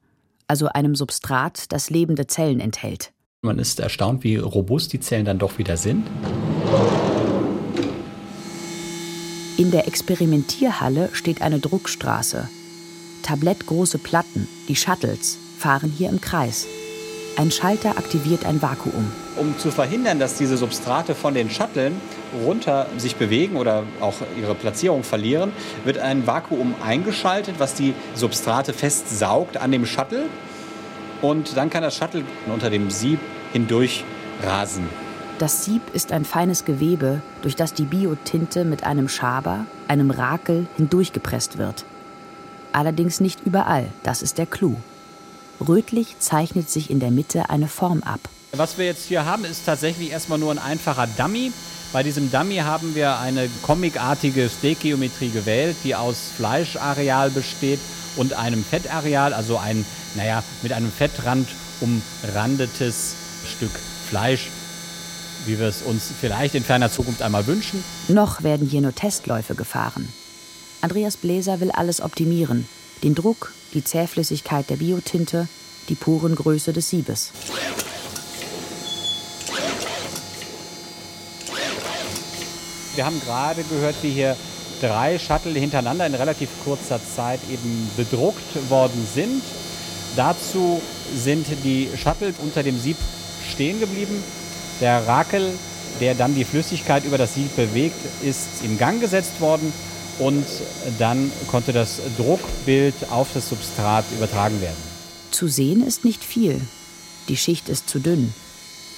also 0.45 0.67
einem 0.67 0.93
Substrat, 0.93 1.71
das 1.71 1.89
lebende 1.89 2.27
Zellen 2.27 2.59
enthält. 2.59 3.13
Man 3.41 3.57
ist 3.57 3.79
erstaunt, 3.79 4.23
wie 4.23 4.35
robust 4.35 4.93
die 4.93 4.99
Zellen 4.99 5.25
dann 5.25 5.39
doch 5.39 5.57
wieder 5.57 5.75
sind. 5.75 6.05
In 9.57 9.71
der 9.71 9.87
Experimentierhalle 9.87 11.09
steht 11.13 11.41
eine 11.41 11.57
Druckstraße. 11.57 12.47
Tablettgroße 13.23 13.97
Platten, 13.97 14.47
die 14.67 14.75
Shuttles, 14.75 15.39
fahren 15.57 15.89
hier 15.89 16.09
im 16.09 16.21
Kreis. 16.21 16.67
Ein 17.37 17.49
Schalter 17.49 17.97
aktiviert 17.97 18.45
ein 18.45 18.61
Vakuum. 18.61 19.11
Um 19.39 19.57
zu 19.57 19.71
verhindern, 19.71 20.19
dass 20.19 20.35
diese 20.35 20.57
Substrate 20.57 21.15
von 21.15 21.33
den 21.33 21.49
Shuttlen 21.49 21.95
runter 22.45 22.87
sich 22.97 23.15
bewegen 23.15 23.55
oder 23.55 23.83
auch 24.01 24.15
ihre 24.37 24.53
Platzierung 24.53 25.03
verlieren, 25.03 25.53
wird 25.85 25.97
ein 25.97 26.27
Vakuum 26.27 26.75
eingeschaltet, 26.85 27.55
was 27.57 27.73
die 27.73 27.93
Substrate 28.15 28.73
festsaugt 28.73 29.55
an 29.55 29.71
dem 29.71 29.85
Shuttle. 29.85 30.25
Und 31.21 31.55
dann 31.55 31.69
kann 31.69 31.83
das 31.83 31.95
Shuttle 31.95 32.23
unter 32.47 32.69
dem 32.69 32.91
Sieb 32.91 33.19
hindurch 33.53 34.03
rasen. 34.43 34.89
Das 35.37 35.63
Sieb 35.63 35.83
ist 35.93 36.11
ein 36.11 36.25
feines 36.25 36.65
Gewebe, 36.65 37.21
durch 37.41 37.55
das 37.55 37.73
die 37.73 37.85
Biotinte 37.85 38.65
mit 38.65 38.83
einem 38.83 39.07
Schaber, 39.07 39.65
einem 39.87 40.11
Rakel 40.11 40.67
hindurchgepresst 40.75 41.57
wird. 41.57 41.85
Allerdings 42.73 43.21
nicht 43.21 43.45
überall, 43.45 43.87
das 44.03 44.21
ist 44.21 44.37
der 44.37 44.47
Clou. 44.47 44.75
Rötlich 45.65 46.19
zeichnet 46.19 46.69
sich 46.69 46.89
in 46.89 46.99
der 46.99 47.11
Mitte 47.11 47.49
eine 47.49 47.69
Form 47.69 48.03
ab. 48.03 48.19
Was 48.51 48.77
wir 48.77 48.85
jetzt 48.85 49.07
hier 49.07 49.25
haben, 49.25 49.45
ist 49.45 49.65
tatsächlich 49.65 50.11
erstmal 50.11 50.39
nur 50.39 50.51
ein 50.51 50.59
einfacher 50.59 51.07
Dummy. 51.17 51.51
Bei 51.93 52.03
diesem 52.03 52.31
Dummy 52.31 52.57
haben 52.57 52.95
wir 52.95 53.17
eine 53.19 53.49
comicartige 53.61 54.49
Steakgeometrie 54.49 55.29
gewählt, 55.29 55.77
die 55.83 55.95
aus 55.95 56.17
Fleischareal 56.35 57.29
besteht 57.29 57.79
und 58.15 58.33
einem 58.33 58.63
Fettareal, 58.63 59.33
also 59.33 59.57
ein, 59.57 59.85
naja, 60.15 60.43
mit 60.61 60.73
einem 60.73 60.91
Fettrand 60.91 61.47
umrandetes 61.81 63.15
Stück 63.45 63.71
Fleisch 64.09 64.49
wie 65.45 65.59
wir 65.59 65.67
es 65.67 65.81
uns 65.81 66.11
vielleicht 66.19 66.55
in 66.55 66.63
ferner 66.63 66.91
Zukunft 66.91 67.21
einmal 67.21 67.47
wünschen. 67.47 67.83
Noch 68.07 68.43
werden 68.43 68.67
hier 68.67 68.81
nur 68.81 68.93
Testläufe 68.93 69.55
gefahren. 69.55 70.11
Andreas 70.81 71.17
Bläser 71.17 71.59
will 71.59 71.71
alles 71.71 72.01
optimieren. 72.01 72.67
Den 73.03 73.15
Druck, 73.15 73.53
die 73.73 73.83
Zähflüssigkeit 73.83 74.69
der 74.69 74.77
Biotinte, 74.77 75.47
die 75.89 75.95
Porengröße 75.95 76.73
des 76.73 76.89
Siebes. 76.89 77.31
Wir 82.95 83.05
haben 83.05 83.21
gerade 83.25 83.63
gehört, 83.63 83.95
wie 84.01 84.11
hier 84.11 84.35
drei 84.81 85.19
Shuttle 85.19 85.59
hintereinander 85.59 86.05
in 86.05 86.15
relativ 86.15 86.49
kurzer 86.63 86.99
Zeit 87.15 87.39
eben 87.51 87.89
bedruckt 87.97 88.69
worden 88.69 89.07
sind. 89.13 89.43
Dazu 90.15 90.81
sind 91.15 91.47
die 91.63 91.89
Shuttle 91.95 92.33
unter 92.39 92.63
dem 92.63 92.79
Sieb 92.79 92.97
stehen 93.51 93.79
geblieben 93.79 94.23
der 94.79 95.07
Rakel, 95.07 95.53
der 95.99 96.15
dann 96.15 96.35
die 96.35 96.45
Flüssigkeit 96.45 97.03
über 97.03 97.17
das 97.17 97.33
Sieb 97.33 97.55
bewegt, 97.55 97.97
ist 98.23 98.63
in 98.63 98.77
Gang 98.77 99.01
gesetzt 99.01 99.41
worden 99.41 99.73
und 100.19 100.45
dann 100.97 101.31
konnte 101.47 101.73
das 101.73 101.99
Druckbild 102.17 102.93
auf 103.09 103.29
das 103.33 103.49
Substrat 103.49 104.05
übertragen 104.15 104.61
werden. 104.61 104.77
Zu 105.31 105.47
sehen 105.47 105.85
ist 105.85 106.05
nicht 106.05 106.23
viel. 106.23 106.61
Die 107.27 107.37
Schicht 107.37 107.69
ist 107.69 107.89
zu 107.89 107.99
dünn. 107.99 108.33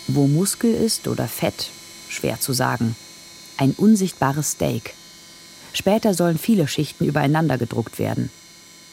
Wo 0.08 0.28
Muskel 0.28 0.74
ist 0.74 1.08
oder 1.08 1.28
Fett, 1.28 1.70
schwer 2.10 2.40
zu 2.40 2.54
sagen. 2.54 2.96
Ein 3.58 3.72
unsichtbares 3.72 4.52
Steak. 4.52 4.94
Später 5.74 6.14
sollen 6.14 6.38
viele 6.38 6.68
Schichten 6.68 7.06
übereinander 7.06 7.58
gedruckt 7.58 8.00
werden. 8.00 8.30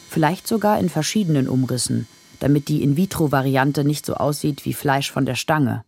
Vielleicht 0.09 0.47
sogar 0.47 0.79
in 0.79 0.89
verschiedenen 0.89 1.49
Umrissen, 1.49 2.07
damit 2.39 2.67
die 2.67 2.83
In-vitro-Variante 2.83 3.83
nicht 3.83 4.05
so 4.05 4.15
aussieht 4.15 4.65
wie 4.65 4.73
Fleisch 4.73 5.11
von 5.11 5.25
der 5.25 5.35
Stange. 5.35 5.83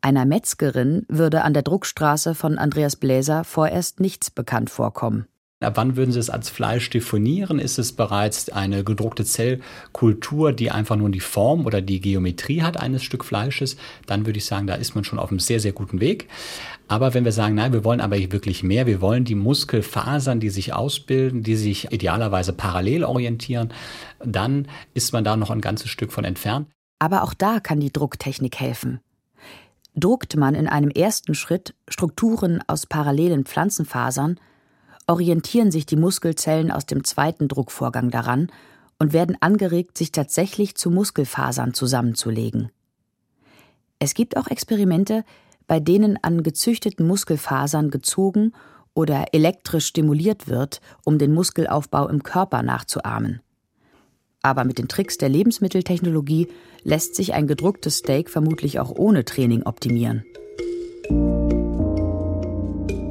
Einer 0.00 0.24
Metzgerin 0.24 1.04
würde 1.08 1.42
an 1.42 1.54
der 1.54 1.62
Druckstraße 1.62 2.34
von 2.34 2.58
Andreas 2.58 2.96
Bläser 2.96 3.44
vorerst 3.44 4.00
nichts 4.00 4.30
bekannt 4.30 4.70
vorkommen. 4.70 5.26
Ab 5.60 5.72
wann 5.76 5.96
würden 5.96 6.12
Sie 6.12 6.20
es 6.20 6.30
als 6.30 6.50
Fleisch 6.50 6.88
definieren? 6.88 7.58
Ist 7.58 7.80
es 7.80 7.92
bereits 7.92 8.48
eine 8.48 8.84
gedruckte 8.84 9.24
Zellkultur, 9.24 10.52
die 10.52 10.70
einfach 10.70 10.94
nur 10.94 11.10
die 11.10 11.18
Form 11.18 11.66
oder 11.66 11.80
die 11.80 12.00
Geometrie 12.00 12.62
hat 12.62 12.78
eines 12.78 13.02
Stück 13.02 13.24
Fleisches? 13.24 13.76
Dann 14.06 14.24
würde 14.24 14.38
ich 14.38 14.44
sagen, 14.44 14.68
da 14.68 14.74
ist 14.74 14.94
man 14.94 15.02
schon 15.02 15.18
auf 15.18 15.30
einem 15.30 15.40
sehr, 15.40 15.58
sehr 15.58 15.72
guten 15.72 16.00
Weg. 16.00 16.28
Aber 16.88 17.14
wenn 17.14 17.24
wir 17.24 17.32
sagen, 17.32 17.54
nein, 17.54 17.72
wir 17.72 17.84
wollen 17.84 18.00
aber 18.00 18.16
wirklich 18.16 18.62
mehr, 18.62 18.86
wir 18.86 19.00
wollen 19.00 19.24
die 19.24 19.34
Muskelfasern, 19.34 20.40
die 20.40 20.50
sich 20.50 20.72
ausbilden, 20.72 21.42
die 21.42 21.56
sich 21.56 21.92
idealerweise 21.92 22.52
parallel 22.52 23.04
orientieren, 23.04 23.72
dann 24.24 24.68
ist 24.94 25.12
man 25.12 25.22
da 25.22 25.36
noch 25.36 25.50
ein 25.50 25.60
ganzes 25.60 25.90
Stück 25.90 26.12
von 26.12 26.24
entfernt. 26.24 26.68
Aber 26.98 27.22
auch 27.22 27.34
da 27.34 27.60
kann 27.60 27.78
die 27.78 27.92
Drucktechnik 27.92 28.58
helfen 28.58 29.00
druckt 29.98 30.36
man 30.36 30.54
in 30.54 30.68
einem 30.68 30.90
ersten 30.90 31.34
Schritt 31.34 31.74
Strukturen 31.88 32.62
aus 32.66 32.86
parallelen 32.86 33.44
Pflanzenfasern, 33.44 34.38
orientieren 35.06 35.70
sich 35.70 35.86
die 35.86 35.96
Muskelzellen 35.96 36.70
aus 36.70 36.86
dem 36.86 37.04
zweiten 37.04 37.48
Druckvorgang 37.48 38.10
daran 38.10 38.50
und 38.98 39.12
werden 39.12 39.36
angeregt, 39.40 39.96
sich 39.96 40.12
tatsächlich 40.12 40.74
zu 40.74 40.90
Muskelfasern 40.90 41.74
zusammenzulegen. 41.74 42.70
Es 43.98 44.14
gibt 44.14 44.36
auch 44.36 44.48
Experimente, 44.48 45.24
bei 45.68 45.78
denen 45.78 46.18
an 46.22 46.42
gezüchteten 46.42 47.06
Muskelfasern 47.06 47.90
gezogen 47.90 48.52
oder 48.94 49.26
elektrisch 49.32 49.86
stimuliert 49.86 50.48
wird, 50.48 50.80
um 51.04 51.18
den 51.18 51.32
Muskelaufbau 51.32 52.08
im 52.08 52.24
Körper 52.24 52.64
nachzuahmen. 52.64 53.40
Aber 54.42 54.64
mit 54.64 54.78
den 54.78 54.88
Tricks 54.88 55.18
der 55.18 55.28
Lebensmitteltechnologie 55.28 56.48
lässt 56.82 57.14
sich 57.14 57.34
ein 57.34 57.46
gedrucktes 57.46 57.98
Steak 57.98 58.30
vermutlich 58.30 58.80
auch 58.80 58.90
ohne 58.90 59.24
Training 59.24 59.62
optimieren. 59.64 60.24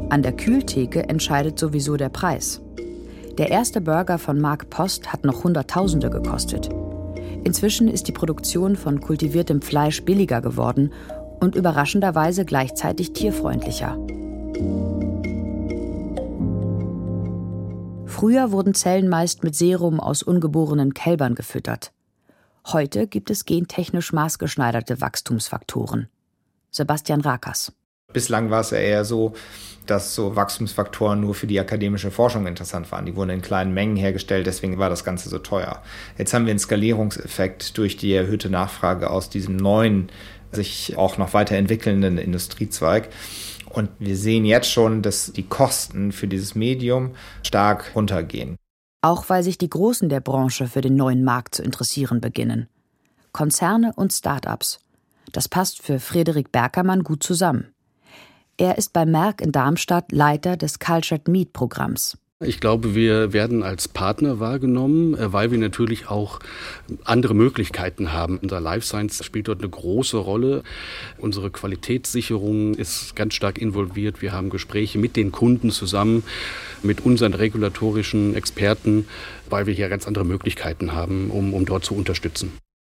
An 0.10 0.22
der 0.24 0.34
Kühltheke 0.34 1.08
entscheidet 1.08 1.60
sowieso 1.60 1.96
der 1.96 2.10
Preis. 2.10 2.62
Der 3.38 3.52
erste 3.52 3.82
Burger 3.82 4.18
von 4.18 4.42
Mark 4.42 4.70
Post 4.70 5.14
hat 5.14 5.26
noch 5.26 5.44
Hunderttausende 5.44 6.10
gekostet. 6.10 6.70
Inzwischen 7.44 7.88
ist 7.88 8.08
die 8.08 8.14
Produktion 8.14 8.76
von 8.76 9.00
kultiviertem 9.00 9.62
Fleisch 9.62 10.04
billiger 10.04 10.42
geworden 10.42 10.92
und 11.40 11.56
überraschenderweise 11.56 12.46
gleichzeitig 12.46 13.14
tierfreundlicher. 13.14 13.98
Früher 18.06 18.52
wurden 18.52 18.74
Zellen 18.74 19.10
meist 19.10 19.44
mit 19.44 19.56
Serum 19.56 20.00
aus 20.00 20.24
ungeborenen 20.24 20.94
Kälbern 20.94 21.36
gefüttert. 21.36 21.92
Heute 22.66 23.08
gibt 23.08 23.30
es 23.30 23.46
gentechnisch 23.46 24.12
maßgeschneiderte 24.12 25.00
Wachstumsfaktoren. 25.02 26.10
Sebastian 26.72 27.22
Rakas. 27.22 27.72
Bislang 28.14 28.50
war 28.50 28.62
es 28.62 28.72
ja 28.72 28.78
eher 28.78 29.06
so, 29.06 29.34
dass 29.86 30.16
so 30.16 30.36
Wachstumsfaktoren 30.36 31.20
nur 31.20 31.34
für 31.34 31.48
die 31.48 31.60
akademische 31.60 32.10
Forschung 32.10 32.48
interessant 32.48 32.92
waren. 32.92 33.06
Die 33.06 33.16
wurden 33.16 33.32
in 33.32 33.42
kleinen 33.42 33.74
Mengen 33.74 33.96
hergestellt, 33.96 34.48
deswegen 34.48 34.78
war 34.78 34.90
das 34.90 35.04
Ganze 35.04 35.30
so 35.30 35.40
teuer. 35.40 35.82
Jetzt 36.18 36.34
haben 36.34 36.46
wir 36.46 36.52
einen 36.52 36.60
Skalierungseffekt 36.60 37.78
durch 37.78 37.98
die 37.98 38.14
erhöhte 38.14 38.50
Nachfrage 38.50 39.10
aus 39.10 39.30
diesem 39.30 39.58
neuen, 39.58 40.10
sich 40.52 40.98
auch 40.98 41.18
noch 41.18 41.34
weiterentwickelnden 41.34 42.18
Industriezweig. 42.18 43.10
Und 43.70 43.90
wir 44.00 44.16
sehen 44.16 44.46
jetzt 44.46 44.72
schon, 44.72 45.02
dass 45.02 45.32
die 45.34 45.44
Kosten 45.44 46.12
für 46.12 46.28
dieses 46.28 46.56
Medium 46.56 47.12
stark 47.44 47.92
runtergehen. 47.96 48.56
Auch 49.02 49.30
weil 49.30 49.44
sich 49.44 49.58
die 49.58 49.70
Großen 49.70 50.10
der 50.10 50.22
Branche 50.22 50.68
für 50.68 50.82
den 50.82 50.96
neuen 50.96 51.24
Markt 51.24 51.56
zu 51.56 51.64
interessieren 51.64 52.22
beginnen. 52.22 52.68
Konzerne 53.32 53.94
und 53.96 54.14
Start-ups. 54.14 54.80
Das 55.32 55.48
passt 55.48 55.82
für 55.82 56.00
Frederik 56.00 56.52
Berkermann 56.52 57.04
gut 57.04 57.22
zusammen. 57.22 57.74
Er 58.58 58.78
ist 58.78 58.94
bei 58.94 59.06
Merck 59.06 59.42
in 59.42 59.52
Darmstadt 59.52 60.12
Leiter 60.12 60.58
des 60.58 60.80
Cultured 60.80 61.28
Meat 61.28 61.54
Programms. 61.54 62.18
Ich 62.46 62.60
glaube, 62.60 62.94
wir 62.94 63.34
werden 63.34 63.64
als 63.64 63.88
Partner 63.88 64.40
wahrgenommen, 64.40 65.16
äh, 65.16 65.34
weil 65.34 65.50
wir 65.50 65.58
natürlich 65.58 66.08
auch 66.08 66.40
andere 67.04 67.34
Möglichkeiten 67.34 68.14
haben. 68.14 68.38
Unser 68.38 68.62
Life 68.62 68.86
Science 68.86 69.26
spielt 69.26 69.48
dort 69.48 69.60
eine 69.60 69.70
große 69.70 70.18
Rolle. 70.18 70.62
Unsere 71.18 71.50
Qualitätssicherung 71.50 72.76
ist 72.76 73.16
ganz 73.16 73.34
stark 73.34 73.58
involviert. 73.58 74.22
Wir 74.22 74.34
haben 74.34 74.52
Gespräche 74.52 75.00
mit 75.00 75.16
den 75.16 75.32
Kunden 75.32 75.72
zusammen, 75.72 76.24
mit 76.84 77.04
unseren 77.04 77.34
regulatorischen 77.34 78.36
Experten, 78.36 79.08
weil 79.50 79.66
wir 79.66 79.74
hier 79.74 79.90
ganz 79.90 80.06
andere 80.06 80.24
Möglichkeiten 80.24 80.94
haben, 80.94 81.32
um, 81.32 81.56
um 81.56 81.66
dort 81.66 81.86
zu 81.86 81.96
unterstützen. 81.96 82.52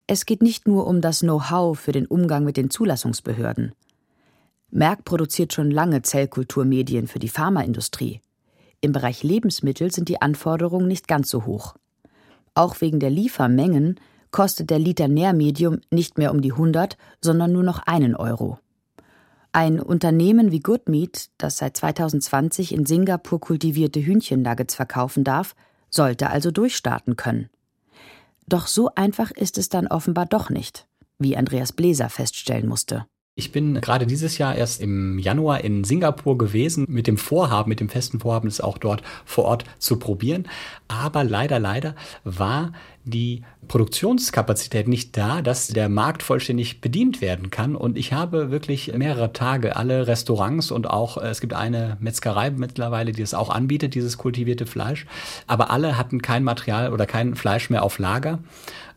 Es 0.06 0.26
geht 0.26 0.42
nicht 0.42 0.68
nur 0.68 0.86
um 0.86 1.00
das 1.00 1.20
Know-how 1.20 1.80
für 1.80 1.94
den 1.94 2.08
Umgang 2.08 2.44
mit 2.44 2.58
den 2.58 2.70
Zulassungsbehörden. 2.70 3.72
Merck 4.70 5.06
produziert 5.06 5.54
schon 5.54 5.72
lange 5.72 6.02
Zellkulturmedien 6.02 7.08
für 7.08 7.20
die 7.20 7.30
Pharmaindustrie. 7.30 8.20
Im 8.82 8.92
Bereich 8.92 9.24
Lebensmittel 9.24 9.92
sind 9.92 10.10
die 10.10 10.22
Anforderungen 10.22 10.88
nicht 10.88 11.08
ganz 11.08 11.30
so 11.30 11.46
hoch. 11.46 11.76
Auch 12.54 12.82
wegen 12.82 13.00
der 13.00 13.10
Liefermengen 13.10 14.00
kostet 14.32 14.70
der 14.70 14.80
Liter 14.80 15.08
Nährmedium 15.08 15.82
nicht 15.92 16.18
mehr 16.18 16.32
um 16.32 16.42
die 16.42 16.54
100, 16.54 16.98
sondern 17.22 17.52
nur 17.52 17.64
noch 17.64 17.80
einen 17.80 18.16
Euro. 18.16 18.60
Ein 19.52 19.80
Unternehmen 19.80 20.52
wie 20.52 20.60
Goodmeat, 20.60 21.30
das 21.38 21.58
seit 21.58 21.76
2020 21.76 22.74
in 22.74 22.86
Singapur 22.86 23.40
kultivierte 23.40 24.00
Hühnchennuggets 24.00 24.76
verkaufen 24.76 25.24
darf, 25.24 25.56
sollte 25.90 26.30
also 26.30 26.52
durchstarten 26.52 27.16
können. 27.16 27.50
Doch 28.48 28.68
so 28.68 28.92
einfach 28.96 29.32
ist 29.32 29.58
es 29.58 29.70
dann 29.70 29.88
offenbar 29.88 30.28
doch 30.28 30.50
nicht, 30.50 30.88
wie 31.18 31.36
Andreas 31.36 31.74
Bläser 31.74 32.10
feststellen 32.10 32.68
musste. 32.68 33.08
Ich 33.40 33.54
bin 33.54 33.80
gerade 33.80 34.06
dieses 34.06 34.38
Jahr 34.38 34.54
erst 34.54 34.82
im 34.82 35.18
Januar 35.18 35.64
in 35.64 35.86
Singapur 35.86 36.38
gewesen 36.38 36.84
mit 36.90 37.08
dem 37.08 37.16
Vorhaben, 37.16 37.70
mit 37.70 37.80
dem 37.80 37.88
festen 37.88 38.20
Vorhaben, 38.20 38.50
es 38.50 38.60
auch 38.60 38.78
dort 38.78 39.02
vor 39.24 39.46
Ort 39.46 39.64
zu 39.78 39.98
probieren. 39.98 40.46
Aber 40.90 41.24
leider, 41.24 41.58
leider 41.58 41.96
war 42.26 42.74
die 43.06 43.44
Produktionskapazität 43.70 44.90
nicht 44.90 45.16
da, 45.16 45.42
dass 45.42 45.70
der 45.70 45.88
Markt 45.88 46.22
vollständig 46.22 46.82
bedient 46.82 47.22
werden 47.22 47.50
kann. 47.50 47.78
Und 47.78 47.98
ich 47.98 48.12
habe 48.12 48.52
wirklich 48.52 48.92
mehrere 48.94 49.32
Tage 49.32 49.78
alle 49.78 50.06
Restaurants 50.06 50.70
und 50.70 50.90
auch, 50.90 51.16
äh, 51.18 51.30
es 51.30 51.40
gibt 51.40 51.54
eine 51.54 51.96
Metzgerei 52.02 52.50
mittlerweile, 52.52 53.14
die 53.14 53.22
es 53.22 53.34
auch 53.34 53.50
anbietet, 53.50 53.96
dieses 53.96 54.18
kultivierte 54.18 54.66
Fleisch. 54.66 55.06
Aber 55.48 55.72
alle 55.72 55.98
hatten 55.98 56.22
kein 56.22 56.44
Material 56.44 56.92
oder 56.92 57.06
kein 57.06 57.36
Fleisch 57.36 57.70
mehr 57.70 57.84
auf 57.84 58.00
Lager, 58.00 58.40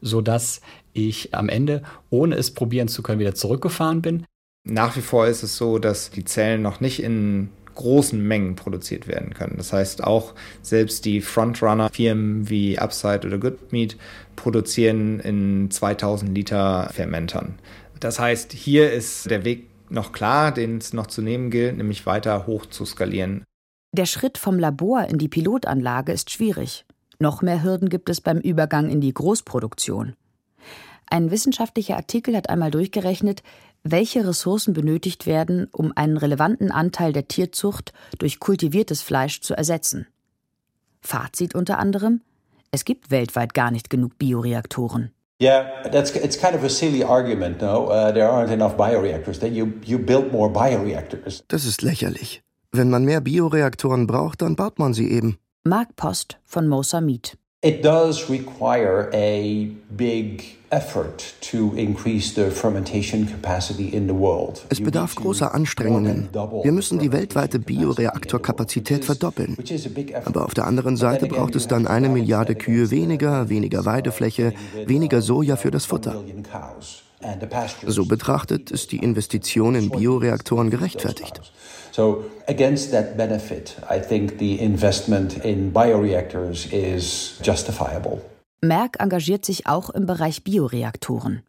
sodass 0.00 0.62
ich 0.94 1.33
am 1.33 1.48
Ende, 1.48 1.83
ohne 2.11 2.35
es 2.35 2.52
probieren 2.52 2.88
zu 2.88 3.02
können, 3.02 3.20
wieder 3.20 3.37
zurückgefahren 3.37 4.02
bin. 4.02 4.26
Nach 4.64 4.96
wie 4.96 5.01
vor 5.01 5.27
ist 5.27 5.42
es 5.42 5.57
so, 5.57 5.79
dass 5.79 6.11
die 6.11 6.25
Zellen 6.25 6.62
noch 6.62 6.81
nicht 6.81 7.03
in 7.03 7.51
großen 7.75 8.20
Mengen 8.20 8.55
produziert 8.55 9.09
werden 9.09 9.35
können. 9.35 9.55
Das 9.57 9.72
heißt, 9.72 10.05
auch 10.05 10.35
selbst 10.61 11.05
die 11.05 11.20
Frontrunner-Firmen 11.20 12.48
wie 12.48 12.79
Upside 12.79 13.27
oder 13.27 13.38
Goodmeat 13.38 13.96
produzieren 14.37 15.20
in 15.20 15.70
2000 15.70 16.35
Liter 16.35 16.90
Fermentern. 16.92 17.59
Das 17.98 18.18
heißt, 18.18 18.53
hier 18.53 18.92
ist 18.92 19.31
der 19.31 19.44
Weg 19.44 19.68
noch 19.88 20.12
klar, 20.12 20.53
den 20.53 20.79
es 20.79 20.92
noch 20.92 21.07
zu 21.07 21.22
nehmen 21.22 21.51
gilt, 21.51 21.77
nämlich 21.77 22.07
weiter 22.07 22.46
hoch 22.46 22.66
zu 22.66 22.85
skalieren. 22.85 23.44
Der 23.92 24.07
Schritt 24.07 24.38
vom 24.38 24.59
Labor 24.59 25.07
in 25.09 25.18
die 25.18 25.29
Pilotanlage 25.29 26.12
ist 26.12 26.31
schwierig. 26.31 26.85
Noch 27.18 27.42
mehr 27.42 27.62
Hürden 27.62 27.88
gibt 27.88 28.09
es 28.09 28.20
beim 28.20 28.38
Übergang 28.38 28.88
in 28.88 29.01
die 29.01 29.12
Großproduktion. 29.12 30.14
Ein 31.07 31.31
wissenschaftlicher 31.31 31.96
Artikel 31.96 32.35
hat 32.35 32.48
einmal 32.48 32.70
durchgerechnet, 32.70 33.42
welche 33.85 34.27
Ressourcen 34.27 34.73
benötigt 34.73 35.27
werden, 35.27 35.68
um 35.73 35.92
einen 35.95 36.16
relevanten 36.16 36.71
Anteil 36.71 37.12
der 37.12 37.29
Tierzucht 37.29 37.92
durch 38.18 38.40
kultiviertes 38.40 39.03
Fleisch 39.03 39.40
zu 39.40 39.55
ersetzen. 39.55 40.07
Fazit 41.01 41.55
unter 41.55 41.79
anderem: 41.79 42.21
Es 42.71 42.85
gibt 42.85 43.11
weltweit 43.11 43.55
gar 43.55 43.71
nicht 43.71 43.90
genug 43.90 44.18
Bioreaktoren. 44.18 45.12
Yeah, 45.42 45.83
that's 45.90 46.14
it's 46.14 46.38
kind 46.38 46.55
of 46.55 46.62
a 46.62 46.68
silly 46.68 47.03
argument, 47.03 47.61
no? 47.61 47.88
Uh, 47.88 48.12
there 48.12 48.29
aren't 48.29 48.53
enough 48.53 48.77
bioreactors. 48.77 49.40
Then 49.40 49.55
you 49.55 49.73
you 49.85 49.99
build 49.99 50.31
more 50.31 50.49
bioreactors. 50.49 51.42
Das 51.49 51.64
ist 51.64 51.83
lächerlich. 51.83 52.42
Wenn 52.71 52.90
man 52.90 53.05
mehr 53.05 53.21
Bioreaktoren 53.21 54.07
braucht, 54.07 54.40
dann 54.40 54.55
baut 54.55 54.79
man 54.79 54.95
sie 54.95 55.11
eben. 55.11 55.38
Mark 55.64 55.97
Post 55.97 56.38
von 56.45 56.68
Mosa 56.68 57.01
Meat. 57.01 57.37
It 57.64 57.85
does 57.85 58.29
require 58.29 59.09
a 59.12 59.70
big 59.96 60.59
effort 60.72 61.35
to 61.42 61.72
increase 61.77 62.35
the 62.35 62.51
fermentation 62.51 63.25
capacity 63.25 63.94
in 63.94 64.09
the 64.09 64.14
world. 64.14 64.66
Es 64.68 64.83
bedarf 64.83 65.14
großer 65.14 65.55
Anstrengungen. 65.55 66.29
Wir 66.33 66.72
müssen 66.72 66.98
die 66.98 67.12
weltweite 67.12 67.61
Bioreaktorkapazität 67.61 69.05
verdoppeln. 69.05 69.57
Aber 70.25 70.44
auf 70.44 70.55
der 70.55 70.66
anderen 70.66 70.96
Seite 70.96 71.29
braucht 71.29 71.55
es 71.55 71.68
dann 71.68 71.87
eine 71.87 72.09
Milliarde 72.09 72.57
Kühe 72.57 72.90
weniger, 72.90 73.48
weniger 73.48 73.85
Weidefläche, 73.85 74.55
weniger 74.87 75.22
Soja 75.22 75.55
für 75.55 75.70
das 75.70 75.85
Futter. 75.85 76.20
So 77.87 78.04
betrachtet 78.04 78.70
ist 78.70 78.92
die 78.92 78.98
Investition 78.98 79.74
in 79.74 79.90
Bioreaktoren 79.90 80.70
gerechtfertigt. 80.70 81.40
So 81.92 82.24
against 82.46 82.92
that 82.92 83.16
benefit, 83.16 83.76
I 83.90 84.00
think 84.00 84.38
the 84.38 84.58
investment 84.58 85.44
in 85.44 85.72
bioreactors 85.72 86.66
is 86.72 87.35
justifiable. 87.42 88.22
Merck 88.62 89.00
engagiert 89.00 89.44
sich 89.44 89.66
auch 89.66 89.90
im 89.90 90.06
Bereich 90.06 90.44
Bioreaktoren. 90.44 91.42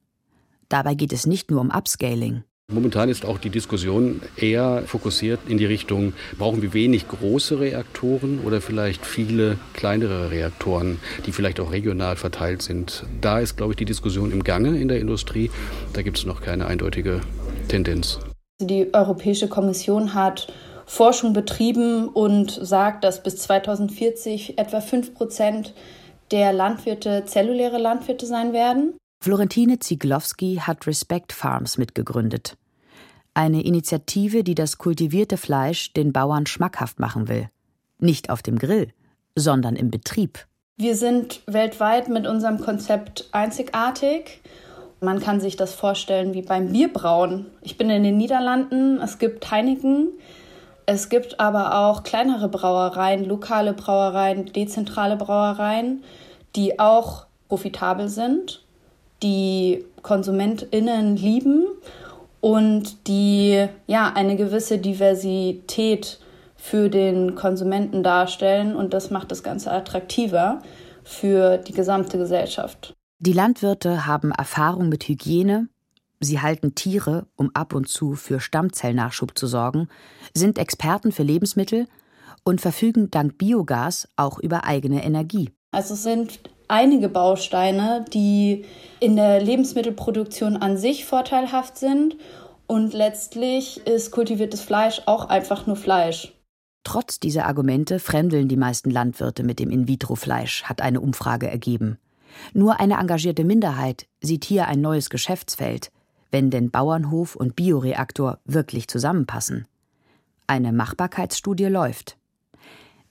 Dabei 0.68 0.96
geht 0.96 1.14
es 1.14 1.28
nicht 1.28 1.52
nur 1.52 1.62
um 1.62 1.70
Upscaling. 1.70 2.44
Momentan 2.72 3.10
ist 3.10 3.26
auch 3.26 3.38
die 3.38 3.50
Diskussion 3.50 4.22
eher 4.38 4.84
fokussiert 4.88 5.42
in 5.48 5.58
die 5.58 5.66
Richtung, 5.66 6.14
brauchen 6.40 6.62
wir 6.62 6.74
wenig 6.74 7.08
große 7.08 7.60
Reaktoren 7.60 8.40
oder 8.40 8.62
vielleicht 8.62 9.06
viele 9.06 9.58
kleinere 9.74 10.32
Reaktoren, 10.32 11.00
die 11.26 11.34
vielleicht 11.34 11.60
auch 11.60 11.72
regional 11.72 12.16
verteilt 12.16 12.62
sind. 12.62 13.04
Da 13.20 13.40
ist, 13.40 13.58
glaube 13.58 13.74
ich, 13.74 13.78
die 13.78 13.86
Diskussion 13.86 14.32
im 14.32 14.44
Gange 14.44 14.80
in 14.80 14.88
der 14.88 15.00
Industrie. 15.00 15.52
Da 15.92 16.02
gibt 16.02 16.18
es 16.18 16.26
noch 16.26 16.42
keine 16.42 16.66
eindeutige 16.66 17.22
Tendenz. 17.68 18.20
Die 18.62 18.94
Europäische 18.94 19.50
Kommission 19.50 20.14
hat 20.14 20.48
Forschung 20.86 21.34
betrieben 21.34 22.08
und 22.08 22.52
sagt, 22.52 23.04
dass 23.04 23.22
bis 23.22 23.38
2040 23.38 24.58
etwa 24.58 24.80
5 24.80 25.14
Prozent 25.14 25.74
der 26.32 26.54
Landwirte 26.54 27.24
zelluläre 27.26 27.78
Landwirte 27.78 28.26
sein 28.26 28.54
werden. 28.54 28.94
Florentine 29.24 29.80
Zieglowski 29.80 30.58
hat 30.58 30.86
Respect 30.86 31.32
Farms 31.32 31.78
mitgegründet. 31.78 32.58
Eine 33.34 33.64
Initiative, 33.64 34.44
die 34.44 34.54
das 34.54 34.78
kultivierte 34.78 35.38
Fleisch 35.38 35.94
den 35.94 36.12
Bauern 36.12 36.46
schmackhaft 36.46 37.00
machen 37.00 37.30
will. 37.30 37.50
Nicht 38.00 38.30
auf 38.30 38.42
dem 38.42 38.60
Grill, 38.60 38.90
sondern 39.34 39.78
im 39.78 39.92
Betrieb. 39.92 40.46
Wir 40.76 40.98
sind 40.98 41.42
weltweit 41.48 42.10
mit 42.10 42.28
unserem 42.28 42.60
Konzept 42.60 43.30
einzigartig 43.32 44.42
Man 45.00 45.22
kann 45.22 45.40
sich 45.40 45.56
das 45.56 45.74
vorstellen 45.74 46.34
wie 46.34 46.42
beim 46.42 46.74
Bierbrauen. 46.74 47.46
Ich 47.62 47.78
bin 47.78 47.90
in 47.90 48.04
den 48.04 48.18
Niederlanden, 48.18 49.00
es 49.00 49.20
gibt 49.20 49.50
Heineken, 49.50 50.10
es 50.86 51.08
gibt 51.08 51.40
aber 51.40 51.78
auch 51.78 52.04
kleinere 52.04 52.50
Brauereien, 52.50 53.24
lokale 53.24 53.72
Brauereien, 53.72 54.48
dezentrale 54.48 55.16
Brauereien, 55.16 56.04
die 56.58 56.78
auch 56.78 57.26
profitabel 57.48 58.10
sind, 58.10 58.63
die 59.24 59.86
KonsumentInnen 60.02 61.16
lieben 61.16 61.66
und 62.42 63.08
die 63.08 63.68
ja 63.88 64.12
eine 64.14 64.36
gewisse 64.36 64.78
Diversität 64.78 66.20
für 66.58 66.90
den 66.90 67.36
Konsumenten 67.36 68.04
darstellen 68.04 68.76
und 68.76 68.94
das 68.94 69.10
macht 69.10 69.32
das 69.32 69.44
Ganze 69.44 69.72
attraktiver 69.72 70.62
für 71.04 71.58
die 71.58 71.74
gesamte 71.74 72.18
Gesellschaft. 72.18 72.94
Die 73.20 73.34
Landwirte 73.34 74.06
haben 74.06 74.32
Erfahrung 74.32 74.90
mit 74.90 75.08
Hygiene, 75.08 75.70
sie 76.20 76.42
halten 76.42 76.76
Tiere, 76.76 77.26
um 77.36 77.52
ab 77.54 77.74
und 77.74 77.88
zu 77.88 78.16
für 78.16 78.40
Stammzellnachschub 78.40 79.38
zu 79.38 79.48
sorgen, 79.48 79.88
sind 80.34 80.58
Experten 80.58 81.12
für 81.12 81.24
Lebensmittel 81.24 81.88
und 82.44 82.60
verfügen 82.60 83.10
dank 83.10 83.38
Biogas 83.38 84.10
auch 84.18 84.40
über 84.40 84.66
eigene 84.66 85.04
Energie. 85.04 85.52
Also 85.72 85.96
sind 85.96 86.40
einige 86.74 87.08
Bausteine, 87.08 88.04
die 88.12 88.66
in 89.00 89.16
der 89.16 89.40
Lebensmittelproduktion 89.40 90.58
an 90.58 90.76
sich 90.76 91.06
vorteilhaft 91.06 91.78
sind 91.78 92.18
und 92.66 92.94
letztlich 92.94 93.86
ist 93.86 94.10
kultiviertes 94.10 94.62
Fleisch 94.62 95.04
auch 95.06 95.30
einfach 95.30 95.68
nur 95.68 95.76
Fleisch. 95.76 96.34
Trotz 96.84 97.20
dieser 97.20 97.46
Argumente 97.46 98.00
fremdeln 98.00 98.48
die 98.48 98.58
meisten 98.58 98.90
Landwirte 98.90 99.44
mit 99.44 99.60
dem 99.60 99.70
In-vitro-Fleisch, 99.70 100.64
hat 100.64 100.82
eine 100.82 101.00
Umfrage 101.00 101.48
ergeben. 101.48 102.00
Nur 102.54 102.80
eine 102.80 102.96
engagierte 102.96 103.44
Minderheit 103.44 104.08
sieht 104.20 104.44
hier 104.44 104.68
ein 104.68 104.82
neues 104.82 105.12
Geschäftsfeld, 105.12 105.92
wenn 106.32 106.50
denn 106.50 106.72
Bauernhof 106.72 107.36
und 107.36 107.56
Bioreaktor 107.56 108.40
wirklich 108.46 108.88
zusammenpassen. 108.88 109.68
Eine 110.48 110.74
Machbarkeitsstudie 110.74 111.66
läuft. 111.66 112.18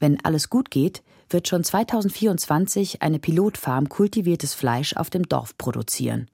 Wenn 0.01 0.23
alles 0.25 0.51
gut 0.51 0.73
geht, 0.73 1.05
wird 1.33 1.49
schon 1.49 1.65
2024 1.65 3.03
eine 3.03 3.19
Pilotfarm 3.19 3.89
kultiviertes 3.89 4.55
Fleisch 4.55 4.97
auf 4.97 5.11
dem 5.11 5.29
Dorf 5.29 5.57
produzieren. 5.59 6.29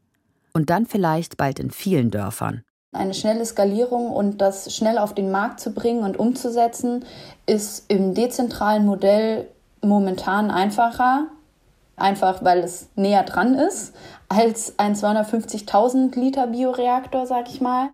Und 0.52 0.70
dann 0.70 0.86
vielleicht 0.86 1.36
bald 1.36 1.58
in 1.58 1.70
vielen 1.70 2.10
Dörfern. 2.10 2.62
Eine 2.92 3.14
schnelle 3.14 3.44
Skalierung 3.44 4.10
und 4.10 4.40
das 4.40 4.74
schnell 4.74 4.98
auf 4.98 5.14
den 5.14 5.30
Markt 5.30 5.60
zu 5.60 5.72
bringen 5.72 6.02
und 6.02 6.18
umzusetzen, 6.18 7.04
ist 7.46 7.84
im 7.88 8.14
dezentralen 8.14 8.86
Modell 8.86 9.46
momentan 9.82 10.50
einfacher, 10.50 11.26
einfach 11.96 12.42
weil 12.44 12.60
es 12.60 12.88
näher 12.96 13.24
dran 13.24 13.54
ist, 13.54 13.94
als 14.28 14.78
ein 14.78 14.94
250.000 14.94 16.18
Liter 16.18 16.46
Bioreaktor, 16.46 17.26
sag 17.26 17.48
ich 17.48 17.60
mal. 17.60 17.90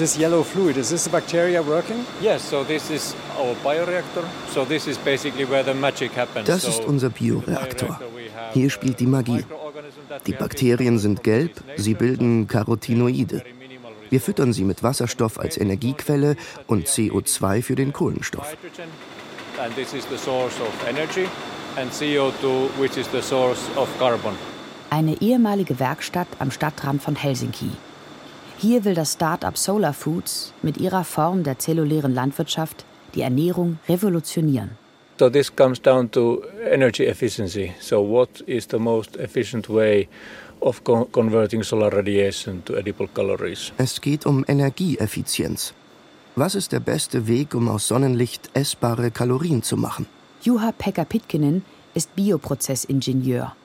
This 0.00 0.16
yellow 0.16 0.42
fluid, 0.42 0.78
is 0.78 0.88
this 0.88 1.04
the 1.04 1.10
bacteria 1.10 1.62
working? 1.62 2.06
Yes, 2.22 2.40
so 2.40 2.64
this 2.64 2.90
is 2.90 3.14
our 3.38 3.54
bioreactor. 3.62 4.24
So 4.48 4.64
this 4.64 4.86
is 4.86 4.96
basically 4.96 5.44
where 5.44 5.62
the 5.62 5.74
magic 5.74 6.12
happens. 6.16 6.46
Das 6.46 6.64
ist 6.64 6.82
unser 6.86 7.10
Bioreaktor. 7.10 8.00
Hier 8.54 8.70
spielt 8.70 8.98
die 8.98 9.06
Magie. 9.06 9.44
Die 10.26 10.32
Bakterien 10.32 10.98
sind 10.98 11.22
gelb, 11.22 11.62
sie 11.76 11.92
bilden 11.92 12.48
Carotinoide. 12.48 13.42
Wir 14.08 14.22
füttern 14.22 14.54
sie 14.54 14.64
mit 14.64 14.82
Wasserstoff 14.82 15.38
als 15.38 15.58
Energiequelle 15.58 16.36
und 16.66 16.86
CO2 16.86 17.60
für 17.60 17.74
den 17.74 17.92
Kohlenstoff. 17.92 18.56
Eine 24.88 25.20
ehemalige 25.20 25.78
Werkstatt 25.78 26.28
am 26.38 26.50
Stadtrand 26.50 27.02
von 27.02 27.16
Helsinki. 27.16 27.70
Hier 28.62 28.84
will 28.84 28.92
das 28.92 29.14
Start-up 29.14 29.56
Solar 29.56 29.94
Foods 29.94 30.52
mit 30.60 30.76
ihrer 30.76 31.02
Form 31.02 31.44
der 31.44 31.58
zellulären 31.58 32.12
Landwirtschaft 32.12 32.84
die 33.14 33.22
Ernährung 33.22 33.78
revolutionieren. 33.88 34.72
So 35.18 35.30
this 35.30 35.50
comes 35.56 35.80
down 35.80 36.10
to 36.10 36.42
energy 36.70 37.06
efficiency. 37.06 37.72
So 37.80 38.06
what 38.06 38.42
is 38.42 38.68
the 38.70 38.78
most 38.78 39.16
efficient 39.16 39.70
way 39.70 40.08
of 40.60 40.84
converting 40.84 41.62
solar 41.62 41.90
radiation 41.90 42.62
to 42.66 42.74
edible 42.74 43.08
calories? 43.14 43.72
Es 43.78 43.98
geht 43.98 44.26
um 44.26 44.44
Energieeffizienz. 44.46 45.72
Was 46.36 46.54
ist 46.54 46.72
der 46.72 46.80
beste 46.80 47.26
Weg, 47.26 47.54
um 47.54 47.66
aus 47.66 47.88
Sonnenlicht 47.88 48.50
essbare 48.52 49.10
Kalorien 49.10 49.62
zu 49.62 49.78
machen? 49.78 50.04
Juha 50.42 50.72
Pekka 50.76 51.06
Pitkinen 51.06 51.64
ist 51.94 52.14
Bioprozessingenieur. 52.14 53.56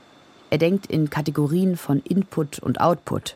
Er 0.49 0.57
denkt 0.57 0.87
in 0.87 1.09
Kategorien 1.09 1.75
von 1.75 1.99
Input 1.99 2.59
und 2.59 2.79
Output. 2.79 3.35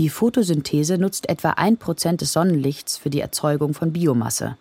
Die 0.00 0.08
Photosynthese 0.08 0.96
nutzt 0.96 1.28
etwa 1.28 1.50
ein 1.50 1.76
Prozent 1.76 2.22
des 2.22 2.32
Sonnenlichts 2.32 2.96
für 2.96 3.10
die 3.10 3.20
Erzeugung 3.20 3.74
von 3.74 3.92
Biomasse. 3.92 4.56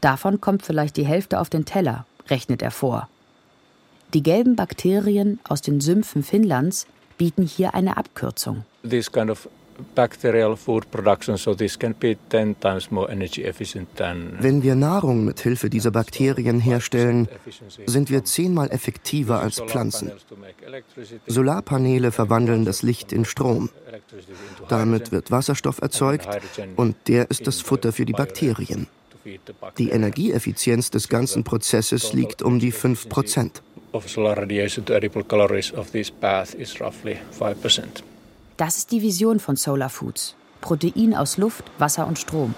Davon 0.00 0.40
kommt 0.40 0.64
vielleicht 0.64 0.96
die 0.96 1.04
Hälfte 1.04 1.40
auf 1.40 1.50
den 1.50 1.64
Teller, 1.64 2.06
rechnet 2.28 2.62
er 2.62 2.70
vor. 2.70 3.08
Die 4.14 4.22
gelben 4.22 4.54
Bakterien 4.54 5.40
aus 5.42 5.62
den 5.62 5.80
Sümpfen 5.80 6.22
Finnlands 6.22 6.86
bieten 7.16 7.42
hier 7.42 7.74
eine 7.74 7.96
Abkürzung. 7.96 8.64
This 8.88 9.10
kind 9.10 9.32
of 9.32 9.48
bacterial 9.94 10.56
food 10.56 10.90
production, 10.90 11.36
so 11.36 11.54
this 11.54 11.78
can 11.78 11.94
be 11.98 12.16
10 12.30 12.60
times 12.60 12.90
more 12.90 13.10
energy 13.10 13.44
efficient 13.44 13.88
than 13.96 14.36
Wenn 14.40 14.62
wir 14.62 14.74
Nahrung 14.74 15.24
mit 15.24 15.40
Hilfe 15.40 15.70
dieser 15.70 15.90
Bakterien 15.90 16.60
herstellen, 16.60 17.28
sind 17.86 18.10
wir 18.10 18.24
zehnmal 18.24 18.70
effektiver 18.70 19.40
als 19.40 19.60
Pflanzen. 19.60 20.12
Solarpaneele 21.26 22.12
verwandeln 22.12 22.64
das 22.64 22.82
Licht 22.82 23.12
in 23.12 23.24
Strom. 23.24 23.70
Damit 24.68 25.12
wird 25.12 25.30
Wasserstoff 25.30 25.80
erzeugt 25.80 26.28
und 26.76 26.96
der 27.06 27.30
ist 27.30 27.46
das 27.46 27.60
Futter 27.60 27.92
für 27.92 28.04
die 28.04 28.12
Bakterien. 28.12 28.86
Die 29.78 29.90
Energieeffizienz 29.90 30.90
des 30.90 31.08
ganzen 31.08 31.44
Prozesses 31.44 32.12
liegt 32.12 32.42
um 32.42 32.58
die 32.58 32.72
5 32.72 33.08
Prozent. 33.08 33.62
Das 38.58 38.76
ist 38.76 38.90
die 38.90 39.02
Vision 39.02 39.38
von 39.38 39.54
Solar 39.54 39.88
Foods. 39.88 40.34
Protein 40.60 41.14
aus 41.14 41.36
Luft, 41.36 41.62
Wasser 41.78 42.08
und 42.08 42.18
Strom. 42.18 42.56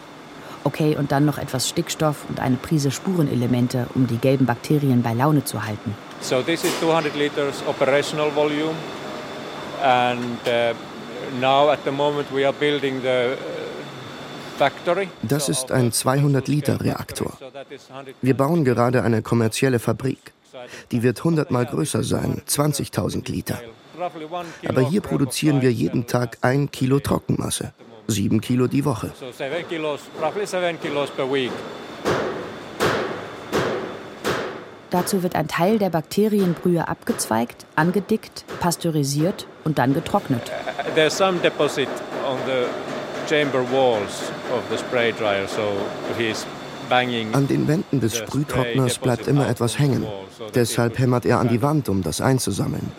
Okay, 0.65 0.97
und 0.97 1.13
dann 1.13 1.27
noch 1.27 1.37
etwas 1.37 1.69
Stickstoff 1.69 2.25
und 2.27 2.41
eine 2.41 2.57
Prise 2.57 2.91
Spurenelemente, 2.91 3.87
um 3.95 4.07
die 4.07 4.17
gelben 4.17 4.47
Bakterien 4.47 5.03
bei 5.03 5.13
Laune 5.13 5.45
zu 5.45 5.63
halten. 5.67 5.95
So 6.23 6.41
this 6.41 6.65
is 6.65 6.73
200 6.81 7.15
liters 7.15 7.63
operational 7.69 8.35
volume 8.35 8.75
and 9.83 10.39
uh, 10.47 10.75
now 11.39 11.69
at 11.69 11.81
the 11.85 11.91
moment 11.91 12.27
we 12.35 12.47
are 12.47 12.55
building 12.55 13.03
the 13.03 13.35
uh, 13.35 13.71
das 15.23 15.49
ist 15.49 15.73
ein 15.73 15.91
200-Liter-Reaktor. 15.91 17.33
Wir 18.21 18.37
bauen 18.37 18.63
gerade 18.63 19.03
eine 19.03 19.23
kommerzielle 19.23 19.79
Fabrik. 19.79 20.35
Die 20.91 21.03
wird 21.03 21.19
100 21.21 21.51
mal 21.51 21.65
größer 21.65 22.03
sein, 22.03 22.43
20.000 22.47 23.31
Liter. 23.31 23.59
Aber 24.01 24.81
hier 24.89 25.01
produzieren 25.01 25.63
wir 25.63 25.73
jeden 25.73 26.07
Tag 26.07 26.39
ein 26.43 26.71
Kilo 26.71 27.01
Trockenmasse, 27.01 27.73
sieben 28.07 28.41
Kilo 28.41 28.67
die 28.67 28.85
Woche. 28.85 29.13
Dazu 34.91 35.23
wird 35.23 35.37
ein 35.37 35.47
Teil 35.47 35.79
der 35.79 35.91
Bakterienbrühe 35.91 36.89
abgezweigt, 36.89 37.65
angedickt, 37.77 38.45
pasteurisiert 38.59 39.47
und 39.65 39.79
dann 39.79 39.95
getrocknet. 39.95 40.51
Uh, 40.51 40.95
there's 40.97 41.17
some 41.17 41.39
deposit 41.39 41.89
on 42.27 42.39
the 42.45 42.67
chamber 43.29 43.63
walls 43.71 44.33
of 44.53 44.65
the 44.69 44.77
spray 44.77 45.13
dryer, 45.13 45.47
so 45.47 45.63
he's 46.19 46.45
an 46.91 47.49
den 47.49 47.69
Wänden 47.69 48.01
des 48.01 48.17
Sprühtrockners 48.17 48.99
bleibt 48.99 49.29
immer 49.29 49.49
etwas 49.49 49.79
hängen. 49.79 50.07
Deshalb 50.55 50.99
hämmert 50.99 51.25
er 51.27 51.39
an 51.39 51.49
die 51.49 51.63
Wand, 51.63 51.89
um 51.89 52.03
das 52.03 52.21
einzusammeln. 52.21 52.91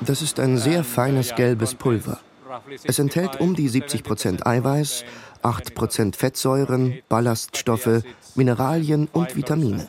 Das 0.00 0.22
ist 0.22 0.40
ein 0.40 0.58
sehr 0.58 0.84
feines 0.84 1.34
gelbes 1.34 1.74
Pulver. 1.74 2.20
Es 2.84 2.98
enthält 2.98 3.40
um 3.40 3.54
die 3.54 3.68
70 3.68 4.02
Prozent 4.02 4.46
Eiweiß, 4.46 5.04
8 5.42 5.74
Prozent 5.74 6.16
Fettsäuren, 6.16 6.98
Ballaststoffe, 7.08 8.02
Mineralien 8.34 9.08
und 9.12 9.36
Vitamine. 9.36 9.88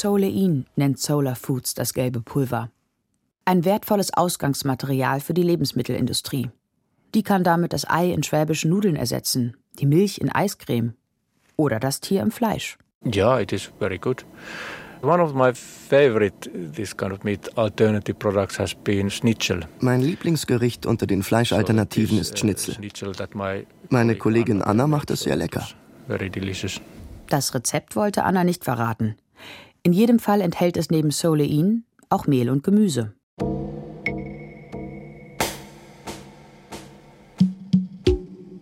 Solein 0.00 0.64
nennt 0.76 0.98
Solar 0.98 1.36
Foods 1.36 1.74
das 1.74 1.92
gelbe 1.92 2.22
Pulver. 2.22 2.70
Ein 3.44 3.66
wertvolles 3.66 4.14
Ausgangsmaterial 4.14 5.20
für 5.20 5.34
die 5.34 5.42
Lebensmittelindustrie. 5.42 6.50
Die 7.14 7.22
kann 7.22 7.44
damit 7.44 7.74
das 7.74 7.86
Ei 7.86 8.10
in 8.10 8.22
schwäbischen 8.22 8.70
Nudeln 8.70 8.96
ersetzen, 8.96 9.58
die 9.78 9.84
Milch 9.84 10.16
in 10.16 10.30
Eiscreme 10.32 10.94
oder 11.56 11.78
das 11.78 12.00
Tier 12.00 12.22
im 12.22 12.30
Fleisch. 12.30 12.78
Yeah, 13.04 13.40
it 13.40 13.52
is 13.52 13.70
very 13.78 13.98
good. 13.98 14.24
One 15.02 15.22
of 15.22 15.34
my 15.34 15.52
favorite 15.52 16.50
this 16.74 16.96
kind 16.96 17.12
of 17.12 17.22
meat 17.22 17.58
alternative 17.58 18.18
products 18.18 18.58
has 18.58 18.74
been 18.74 19.10
Schnitzel. 19.10 19.66
Mein 19.80 20.00
Lieblingsgericht 20.00 20.86
unter 20.86 21.06
den 21.06 21.22
Fleischalternativen 21.22 22.18
ist 22.18 22.38
Schnitzel. 22.38 22.74
Meine 23.90 24.16
Kollegin 24.16 24.62
Anna 24.62 24.86
macht 24.86 25.10
es 25.10 25.20
sehr 25.20 25.36
lecker. 25.36 25.66
Very 26.06 26.30
delicious. 26.30 26.80
Das 27.28 27.54
Rezept 27.54 27.96
wollte 27.96 28.24
Anna 28.24 28.44
nicht 28.44 28.64
verraten. 28.64 29.16
In 29.82 29.92
jedem 29.92 30.18
Fall 30.18 30.40
enthält 30.42 30.76
es 30.76 30.90
neben 30.90 31.10
Solein 31.10 31.84
auch 32.10 32.26
Mehl 32.26 32.50
und 32.50 32.62
Gemüse. 32.62 33.14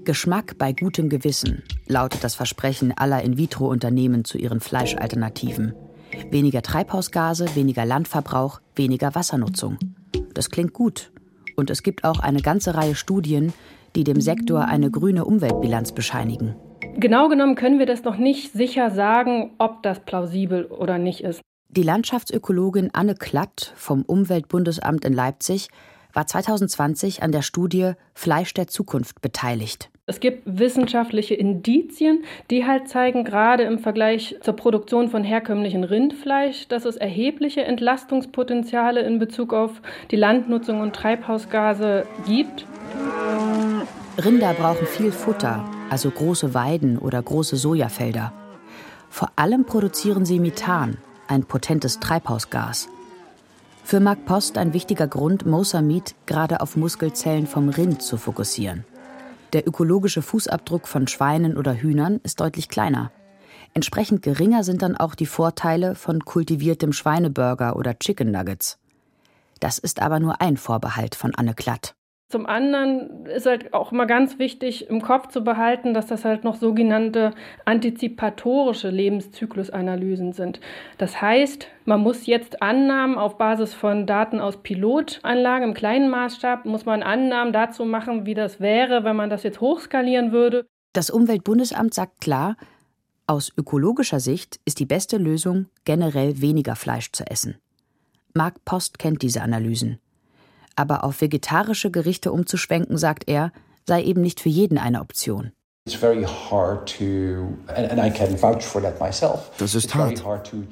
Geschmack 0.05 0.57
bei 0.59 0.73
gutem 0.73 1.09
Gewissen 1.09 1.65
lautet 1.87 2.25
das 2.25 2.35
Versprechen 2.35 2.97
aller 2.97 3.23
In-vitro-Unternehmen 3.23 4.25
zu 4.25 4.39
ihren 4.39 4.61
Fleischalternativen. 4.61 5.75
Weniger 6.31 6.63
Treibhausgase, 6.63 7.55
weniger 7.55 7.85
Landverbrauch, 7.85 8.61
weniger 8.75 9.15
Wassernutzung. 9.15 9.77
Das 10.33 10.51
klingt 10.51 10.73
gut. 10.73 11.11
Und 11.57 11.69
es 11.69 11.83
gibt 11.83 12.05
auch 12.05 12.21
eine 12.21 12.41
ganze 12.41 12.75
Reihe 12.75 12.95
Studien, 12.95 13.53
die 13.97 14.05
dem 14.05 14.21
Sektor 14.21 14.65
eine 14.65 14.91
grüne 14.91 15.25
Umweltbilanz 15.25 15.93
bescheinigen. 15.93 16.55
Genau 17.01 17.29
genommen 17.29 17.55
können 17.55 17.79
wir 17.79 17.87
das 17.87 18.03
noch 18.03 18.17
nicht 18.17 18.53
sicher 18.53 18.91
sagen, 18.91 19.53
ob 19.59 19.85
das 19.85 20.01
plausibel 20.01 20.65
oder 20.65 20.99
nicht 20.99 21.23
ist. 21.23 21.41
Die 21.69 21.85
Landschaftsökologin 21.85 22.91
Anne 22.93 23.15
Klatt 23.15 23.73
vom 23.77 24.03
Umweltbundesamt 24.03 25.05
in 25.05 25.13
Leipzig 25.13 25.69
war 26.13 26.27
2020 26.27 27.23
an 27.23 27.31
der 27.31 27.43
Studie 27.43 27.93
Fleisch 28.15 28.53
der 28.53 28.67
Zukunft 28.67 29.21
beteiligt. 29.21 29.91
Es 30.07 30.19
gibt 30.19 30.43
wissenschaftliche 30.47 31.35
Indizien, 31.35 32.25
die 32.51 32.67
halt 32.67 32.89
zeigen, 32.89 33.23
gerade 33.23 33.63
im 33.63 33.79
Vergleich 33.79 34.35
zur 34.41 34.57
Produktion 34.57 35.09
von 35.09 35.23
herkömmlichen 35.23 35.85
Rindfleisch, 35.85 36.67
dass 36.67 36.85
es 36.85 36.97
erhebliche 36.97 37.63
Entlastungspotenziale 37.63 39.03
in 39.03 39.21
Bezug 39.21 39.53
auf 39.53 39.83
die 40.11 40.17
Landnutzung 40.17 40.81
und 40.81 40.97
Treibhausgase 40.97 42.07
gibt. 42.27 42.67
Rinder 44.25 44.53
brauchen 44.55 44.87
viel 44.87 45.13
Futter, 45.13 45.65
also 45.91 46.11
große 46.11 46.55
Weiden 46.55 46.99
oder 46.99 47.23
große 47.23 47.57
Sojafelder. 47.57 48.33
Vor 49.11 49.31
allem 49.37 49.65
produzieren 49.65 50.25
sie 50.25 50.41
Methan, 50.41 50.99
ein 51.27 51.45
potentes 51.45 52.01
Treibhausgas. 52.01 52.89
Für 53.85 54.01
Mark 54.01 54.27
Post 54.27 54.59
ein 54.59 54.75
wichtiger 54.75 55.07
Grund, 55.07 55.47
Mosamid 55.47 56.15
gerade 56.27 56.61
auf 56.61 56.77
Muskelzellen 56.77 57.47
vom 57.47 57.71
Rind 57.71 58.03
zu 58.03 58.19
fokussieren. 58.19 58.85
Der 59.55 59.67
ökologische 59.67 60.21
Fußabdruck 60.21 60.87
von 60.87 61.09
Schweinen 61.09 61.57
oder 61.57 61.75
Hühnern 61.75 62.21
ist 62.23 62.41
deutlich 62.41 62.69
kleiner. 62.69 63.11
Entsprechend 63.73 64.23
geringer 64.23 64.63
sind 64.63 64.83
dann 64.83 64.97
auch 64.97 65.15
die 65.15 65.27
Vorteile 65.27 65.95
von 65.95 66.25
kultiviertem 66.25 66.93
Schweineburger 66.93 67.77
oder 67.77 67.99
Chicken 67.99 68.31
Nuggets. 68.31 68.79
Das 69.61 69.79
ist 69.79 70.03
aber 70.03 70.21
nur 70.21 70.41
ein 70.41 70.57
Vorbehalt 70.57 71.15
von 71.15 71.35
Anne 71.35 71.55
Klatt. 71.55 71.95
Zum 72.31 72.45
anderen 72.45 73.25
ist 73.25 73.47
halt 73.47 73.73
auch 73.73 73.91
immer 73.91 74.05
ganz 74.05 74.39
wichtig 74.39 74.91
im 74.91 75.01
Kopf 75.01 75.29
zu 75.29 75.43
behalten, 75.43 75.95
dass 75.95 76.09
das 76.09 76.27
halt 76.27 76.45
noch 76.45 76.57
sogenannte 76.57 77.33
antizipatorische 77.65 78.91
Lebenszyklusanalysen 78.91 80.35
sind. 80.35 80.61
Das 80.99 81.23
heißt, 81.23 81.69
man 81.87 82.03
muss 82.03 82.27
jetzt 82.27 82.61
Annahmen 82.61 83.17
auf 83.17 83.39
Basis 83.39 83.73
von 83.73 84.07
Daten 84.07 84.41
aus 84.41 84.59
Pilotanlagen 84.59 85.69
im 85.69 85.75
kleinen 85.75 86.11
Maßstab, 86.11 86.67
muss 86.67 86.85
man 86.85 87.03
Annahmen 87.03 87.55
dazu 87.55 87.87
machen, 87.87 88.27
wie 88.27 88.35
das 88.35 88.61
wäre, 88.61 89.05
wenn 89.05 89.17
man 89.17 89.31
das 89.31 89.43
jetzt 89.43 89.63
hochskalieren 89.63 90.31
würde. 90.31 90.67
Das 90.93 91.09
Umweltbundesamt 91.09 91.95
sagt 91.95 92.21
klar, 92.21 92.59
aus 93.27 93.51
ökologischer 93.57 94.21
Sicht 94.21 94.61
ist 94.67 94.81
die 94.81 94.87
beste 94.87 95.17
Lösung, 95.17 95.71
generell 95.87 96.43
weniger 96.43 96.77
Fleisch 96.77 97.11
zu 97.11 97.25
essen. 97.27 97.57
Mark 98.35 98.67
Post 98.67 98.99
kennt 98.99 99.23
diese 99.23 99.41
Analysen. 99.41 99.99
Aber 100.79 101.03
auf 101.03 101.21
vegetarische 101.21 101.91
Gerichte 101.91 102.31
umzuschwenken, 102.31 102.99
sagt 102.99 103.25
er, 103.27 103.51
sei 103.85 104.05
eben 104.05 104.23
nicht 104.23 104.39
für 104.39 104.49
jeden 104.49 104.79
eine 104.79 105.01
Option. 105.01 105.51
Das 109.59 109.75
ist 109.75 109.95
hart. 109.95 110.23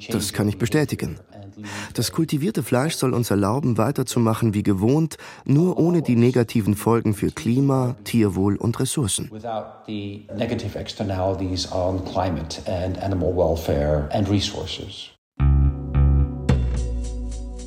Das 0.09 0.31
kann 0.31 0.47
ich 0.47 0.57
bestätigen. 0.57 1.19
Das 1.93 2.11
kultivierte 2.13 2.63
Fleisch 2.63 2.95
soll 2.95 3.13
uns 3.13 3.31
erlauben, 3.31 3.77
weiterzumachen 3.77 4.53
wie 4.53 4.63
gewohnt, 4.63 5.17
nur 5.43 5.77
ohne 5.77 6.01
die 6.01 6.15
negativen 6.15 6.75
Folgen 6.75 7.13
für 7.13 7.31
Klima, 7.31 7.97
Tierwohl 8.05 8.55
und 8.55 8.79
Ressourcen. 8.79 9.29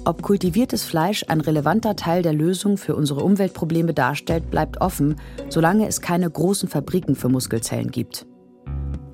Ob 0.06 0.22
kultiviertes 0.22 0.82
Fleisch 0.82 1.26
ein 1.28 1.42
relevanter 1.42 1.94
Teil 1.94 2.22
der 2.22 2.32
Lösung 2.32 2.78
für 2.78 2.96
unsere 2.96 3.22
Umweltprobleme 3.22 3.92
darstellt, 3.92 4.50
bleibt 4.50 4.80
offen, 4.80 5.16
solange 5.50 5.86
es 5.86 6.00
keine 6.00 6.30
großen 6.30 6.68
Fabriken 6.68 7.14
für 7.14 7.28
Muskelzellen 7.28 7.90
gibt. 7.90 8.26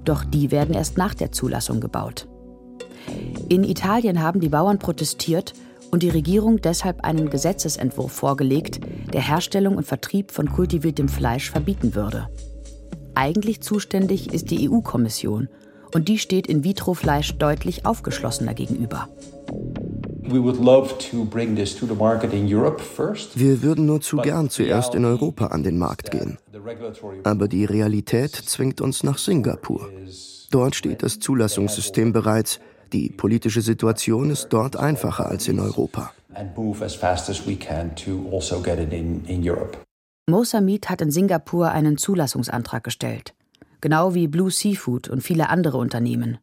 Doch 0.04 0.24
die 0.24 0.52
werden 0.52 0.74
erst 0.74 0.96
nach 0.96 1.14
der 1.14 1.32
Zulassung 1.32 1.80
gebaut. 1.80 2.28
In 3.48 3.64
Italien 3.64 4.22
haben 4.22 4.38
die 4.40 4.48
Bauern 4.48 4.78
protestiert 4.78 5.54
und 5.90 6.04
die 6.04 6.08
Regierung 6.08 6.60
deshalb 6.60 7.04
einen 7.04 7.30
Gesetzesentwurf 7.30 8.12
vorgelegt, 8.12 8.80
der 9.12 9.26
Herstellung 9.26 9.76
und 9.76 9.86
Vertrieb 9.86 10.30
von 10.30 10.50
kultiviertem 10.52 11.08
Fleisch 11.08 11.50
verbieten 11.50 11.96
würde. 11.96 12.28
Eigentlich 13.14 13.60
zuständig 13.60 14.32
ist 14.32 14.50
die 14.50 14.70
EU-Kommission 14.70 15.48
und 15.94 16.08
die 16.08 16.18
steht 16.18 16.46
in 16.46 16.62
Vitro-Fleisch 16.62 17.38
deutlich 17.38 17.86
aufgeschlossener 17.86 18.54
gegenüber. 18.54 19.08
Wir 20.28 20.44
würden 23.62 23.86
nur 23.86 24.00
zu 24.00 24.16
gern 24.18 24.50
zuerst 24.50 24.94
in 24.94 25.04
Europa 25.04 25.46
an 25.46 25.62
den 25.62 25.78
Markt 25.78 26.10
gehen. 26.10 26.38
Aber 27.24 27.48
die 27.48 27.64
Realität 27.64 28.34
zwingt 28.34 28.80
uns 28.80 29.02
nach 29.02 29.18
Singapur. 29.18 29.90
Dort 30.50 30.74
steht 30.74 31.02
das 31.02 31.18
Zulassungssystem 31.18 32.12
bereits. 32.12 32.60
Die 32.92 33.10
politische 33.10 33.62
Situation 33.62 34.30
ist 34.30 34.48
dort 34.50 34.76
einfacher 34.76 35.26
als 35.26 35.48
in 35.48 35.58
Europa. 35.58 36.12
Mosamid 40.28 40.90
hat 40.90 41.00
in 41.00 41.10
Singapur 41.10 41.70
einen 41.70 41.98
Zulassungsantrag 41.98 42.84
gestellt. 42.84 43.34
Genau 43.80 44.14
wie 44.14 44.26
Blue 44.26 44.50
Seafood 44.50 45.08
und 45.08 45.22
viele 45.22 45.48
andere 45.48 45.78
Unternehmen. 45.78 46.38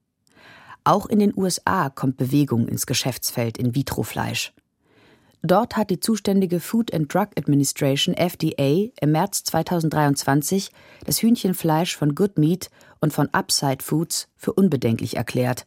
Auch 0.86 1.06
in 1.06 1.20
den 1.20 1.34
USA 1.36 1.90
kommt 1.90 2.18
Bewegung 2.18 2.68
ins 2.68 2.86
Geschäftsfeld 2.86 3.58
in 3.58 3.74
Vitrofleisch. 3.74 4.54
Dort 5.42 5.76
hat 5.76 5.90
die 5.90 6.00
zuständige 6.00 6.60
Food 6.60 6.94
and 6.94 7.14
Drug 7.14 7.28
Administration 7.38 8.16
FDA 8.16 8.92
im 9.02 9.12
März 9.12 9.44
2023 9.44 10.72
das 11.06 11.22
Hühnchenfleisch 11.22 11.98
von 11.98 12.16
Good 12.16 12.38
Meat 12.38 12.70
und 13.02 13.12
von 13.12 13.28
Upside 13.34 13.84
Foods 13.84 14.30
für 14.38 14.54
unbedenklich 14.54 15.18
erklärt 15.18 15.66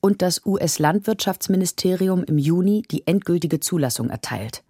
und 0.00 0.22
das 0.22 0.46
US-Landwirtschaftsministerium 0.46 2.24
im 2.24 2.38
Juni 2.38 2.82
die 2.90 3.06
endgültige 3.06 3.60
Zulassung 3.60 4.08
erteilt. 4.08 4.64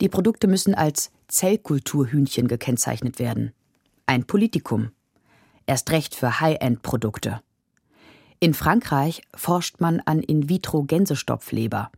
Die 0.00 0.08
Produkte 0.08 0.46
müssen 0.46 0.74
als 0.74 1.10
Zellkulturhühnchen 1.26 2.46
gekennzeichnet 2.46 3.18
werden. 3.18 3.52
Ein 4.06 4.24
Politikum. 4.24 4.90
Erst 5.66 5.90
recht 5.90 6.14
für 6.14 6.40
High-End-Produkte. 6.40 7.40
In 8.42 8.54
Frankreich 8.54 9.20
forscht 9.34 9.80
man 9.80 10.00
an 10.00 10.20
In-vitro-Gänsestopfleber. 10.20 11.90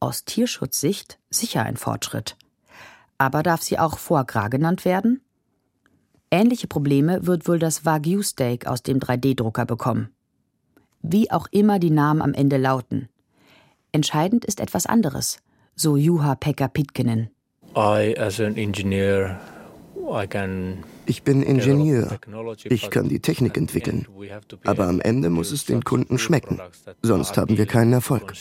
Aus 0.00 0.24
Tierschutzsicht 0.24 1.18
sicher 1.28 1.62
ein 1.62 1.76
Fortschritt. 1.76 2.38
Aber 3.18 3.42
darf 3.42 3.60
sie 3.60 3.78
auch 3.78 3.98
Foie 3.98 4.24
Gras 4.24 4.48
genannt 4.48 4.86
werden? 4.86 5.20
Ähnliche 6.30 6.68
Probleme 6.68 7.26
wird 7.26 7.46
wohl 7.46 7.58
das 7.58 7.84
Wagyu-Steak 7.84 8.66
aus 8.66 8.82
dem 8.82 8.98
3D-Drucker 8.98 9.66
bekommen. 9.66 10.08
Wie 11.02 11.30
auch 11.30 11.48
immer 11.50 11.78
die 11.78 11.90
Namen 11.90 12.22
am 12.22 12.32
Ende 12.32 12.56
lauten. 12.56 13.10
Entscheidend 13.92 14.46
ist 14.46 14.60
etwas 14.60 14.86
anderes, 14.86 15.42
so 15.76 15.98
Juha 15.98 16.34
Pekka 16.34 16.66
Pitkinen. 16.66 17.28
I, 17.76 18.16
as 18.18 18.40
an 18.40 18.56
engineer, 18.56 19.38
ich 21.06 21.22
bin 21.22 21.42
Ingenieur. 21.42 22.18
Ich 22.64 22.90
kann 22.90 23.08
die 23.08 23.20
Technik 23.20 23.56
entwickeln. 23.56 24.06
Aber 24.64 24.88
am 24.88 25.00
Ende 25.00 25.30
muss 25.30 25.52
es 25.52 25.64
den 25.64 25.84
Kunden 25.84 26.18
schmecken. 26.18 26.60
Sonst 27.02 27.36
haben 27.36 27.56
wir 27.56 27.66
keinen 27.66 27.92
Erfolg. 27.92 28.34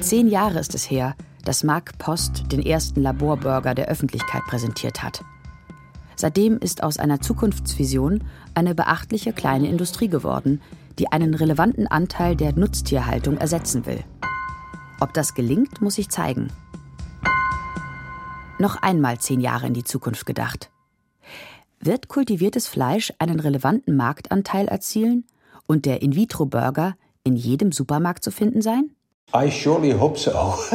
Zehn 0.00 0.28
Jahre 0.28 0.58
ist 0.58 0.74
es 0.74 0.90
her, 0.90 1.14
dass 1.44 1.64
Mark 1.64 1.98
Post 1.98 2.52
den 2.52 2.64
ersten 2.64 3.02
Laborburger 3.02 3.74
der 3.74 3.88
Öffentlichkeit 3.88 4.42
präsentiert 4.46 5.02
hat. 5.02 5.22
Seitdem 6.16 6.58
ist 6.58 6.82
aus 6.82 6.98
einer 6.98 7.20
Zukunftsvision 7.20 8.22
eine 8.54 8.74
beachtliche 8.74 9.32
kleine 9.32 9.68
Industrie 9.68 10.08
geworden, 10.08 10.60
die 10.98 11.10
einen 11.10 11.34
relevanten 11.34 11.86
Anteil 11.86 12.36
der 12.36 12.52
Nutztierhaltung 12.52 13.38
ersetzen 13.38 13.86
will. 13.86 14.04
Ob 15.00 15.14
das 15.14 15.34
gelingt, 15.34 15.80
muss 15.80 15.94
sich 15.94 16.10
zeigen. 16.10 16.52
Noch 18.58 18.76
einmal 18.82 19.18
zehn 19.18 19.40
Jahre 19.40 19.66
in 19.66 19.72
die 19.72 19.84
Zukunft 19.84 20.26
gedacht. 20.26 20.70
Wird 21.80 22.08
kultiviertes 22.08 22.68
Fleisch 22.68 23.10
einen 23.18 23.40
relevanten 23.40 23.96
Marktanteil 23.96 24.68
erzielen 24.68 25.24
und 25.66 25.86
der 25.86 26.02
In-vitro-Burger 26.02 26.94
in 27.24 27.36
jedem 27.36 27.72
Supermarkt 27.72 28.22
zu 28.22 28.30
finden 28.30 28.60
sein? 28.60 28.90
I 29.32 29.48
surely 29.48 29.92
hope 29.92 30.18
so. 30.18 30.54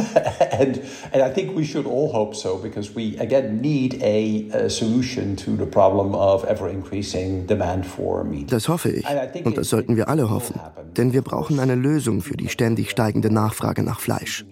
and, 0.52 0.80
and 1.12 1.22
I 1.22 1.30
think 1.30 1.54
we 1.54 1.64
should 1.64 1.86
all 1.86 2.10
hope 2.10 2.34
so 2.34 2.56
because 2.56 2.94
we, 2.94 3.16
again, 3.18 3.60
need 3.60 4.02
a, 4.02 4.48
a 4.52 4.70
solution 4.70 5.36
to 5.36 5.56
the 5.56 5.66
problem 5.66 6.14
of 6.14 6.44
ever 6.44 6.68
increasing 6.68 7.46
demand 7.46 7.84
for 7.86 8.24
meat. 8.24 8.50
Das 8.50 8.68
hoffe 8.68 8.90
ich. 8.90 9.04
Und 9.44 9.58
das 9.58 9.68
sollten 9.68 9.96
wir 9.96 10.08
alle 10.08 10.30
hoffen. 10.30 10.58
Denn 10.96 11.12
wir 11.12 11.22
brauchen 11.22 11.60
eine 11.60 11.74
Lösung 11.74 12.22
für 12.22 12.36
die 12.36 12.48
ständig 12.48 12.90
steigende 12.90 13.30
Nachfrage 13.30 13.82
nach 13.82 14.00
Fleisch. 14.00 14.46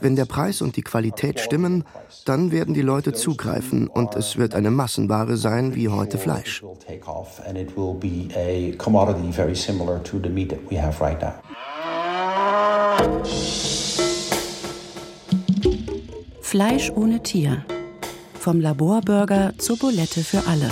Wenn 0.00 0.16
der 0.16 0.24
Preis 0.24 0.62
und 0.62 0.76
die 0.76 0.82
Qualität 0.82 1.40
stimmen, 1.40 1.84
dann 2.24 2.52
werden 2.52 2.74
die 2.74 2.82
Leute 2.82 3.12
zugreifen 3.12 3.88
und 3.88 4.14
es 4.14 4.36
wird 4.36 4.54
eine 4.54 4.70
Massenware 4.70 5.36
sein 5.36 5.74
wie 5.74 5.88
heute 5.88 6.18
Fleisch. 6.18 6.62
Fleisch 16.40 16.90
ohne 16.90 17.20
Tier. 17.20 17.64
Vom 18.38 18.60
Laborburger 18.60 19.54
zur 19.58 19.76
Bulette 19.76 20.22
für 20.22 20.46
alle. 20.46 20.70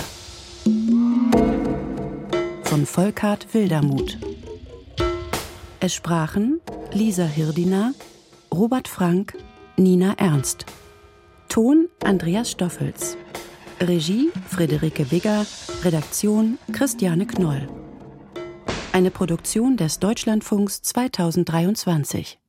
Von 2.63 2.85
Volkart 2.85 3.53
Wildermuth. 3.53 4.17
Es 5.81 5.93
sprachen 5.93 6.61
Lisa 6.93 7.25
Hirdiner, 7.25 7.93
Robert 8.53 8.87
Frank, 8.87 9.35
Nina 9.75 10.13
Ernst. 10.17 10.65
Ton 11.49 11.89
Andreas 12.05 12.51
Stoffels. 12.51 13.17
Regie 13.81 14.31
Friederike 14.47 15.03
Bigger. 15.03 15.45
Redaktion 15.83 16.57
Christiane 16.71 17.25
Knoll. 17.25 17.67
Eine 18.93 19.09
Produktion 19.09 19.75
des 19.75 19.97
Deutschlandfunks 19.97 20.83
2023. 20.83 22.42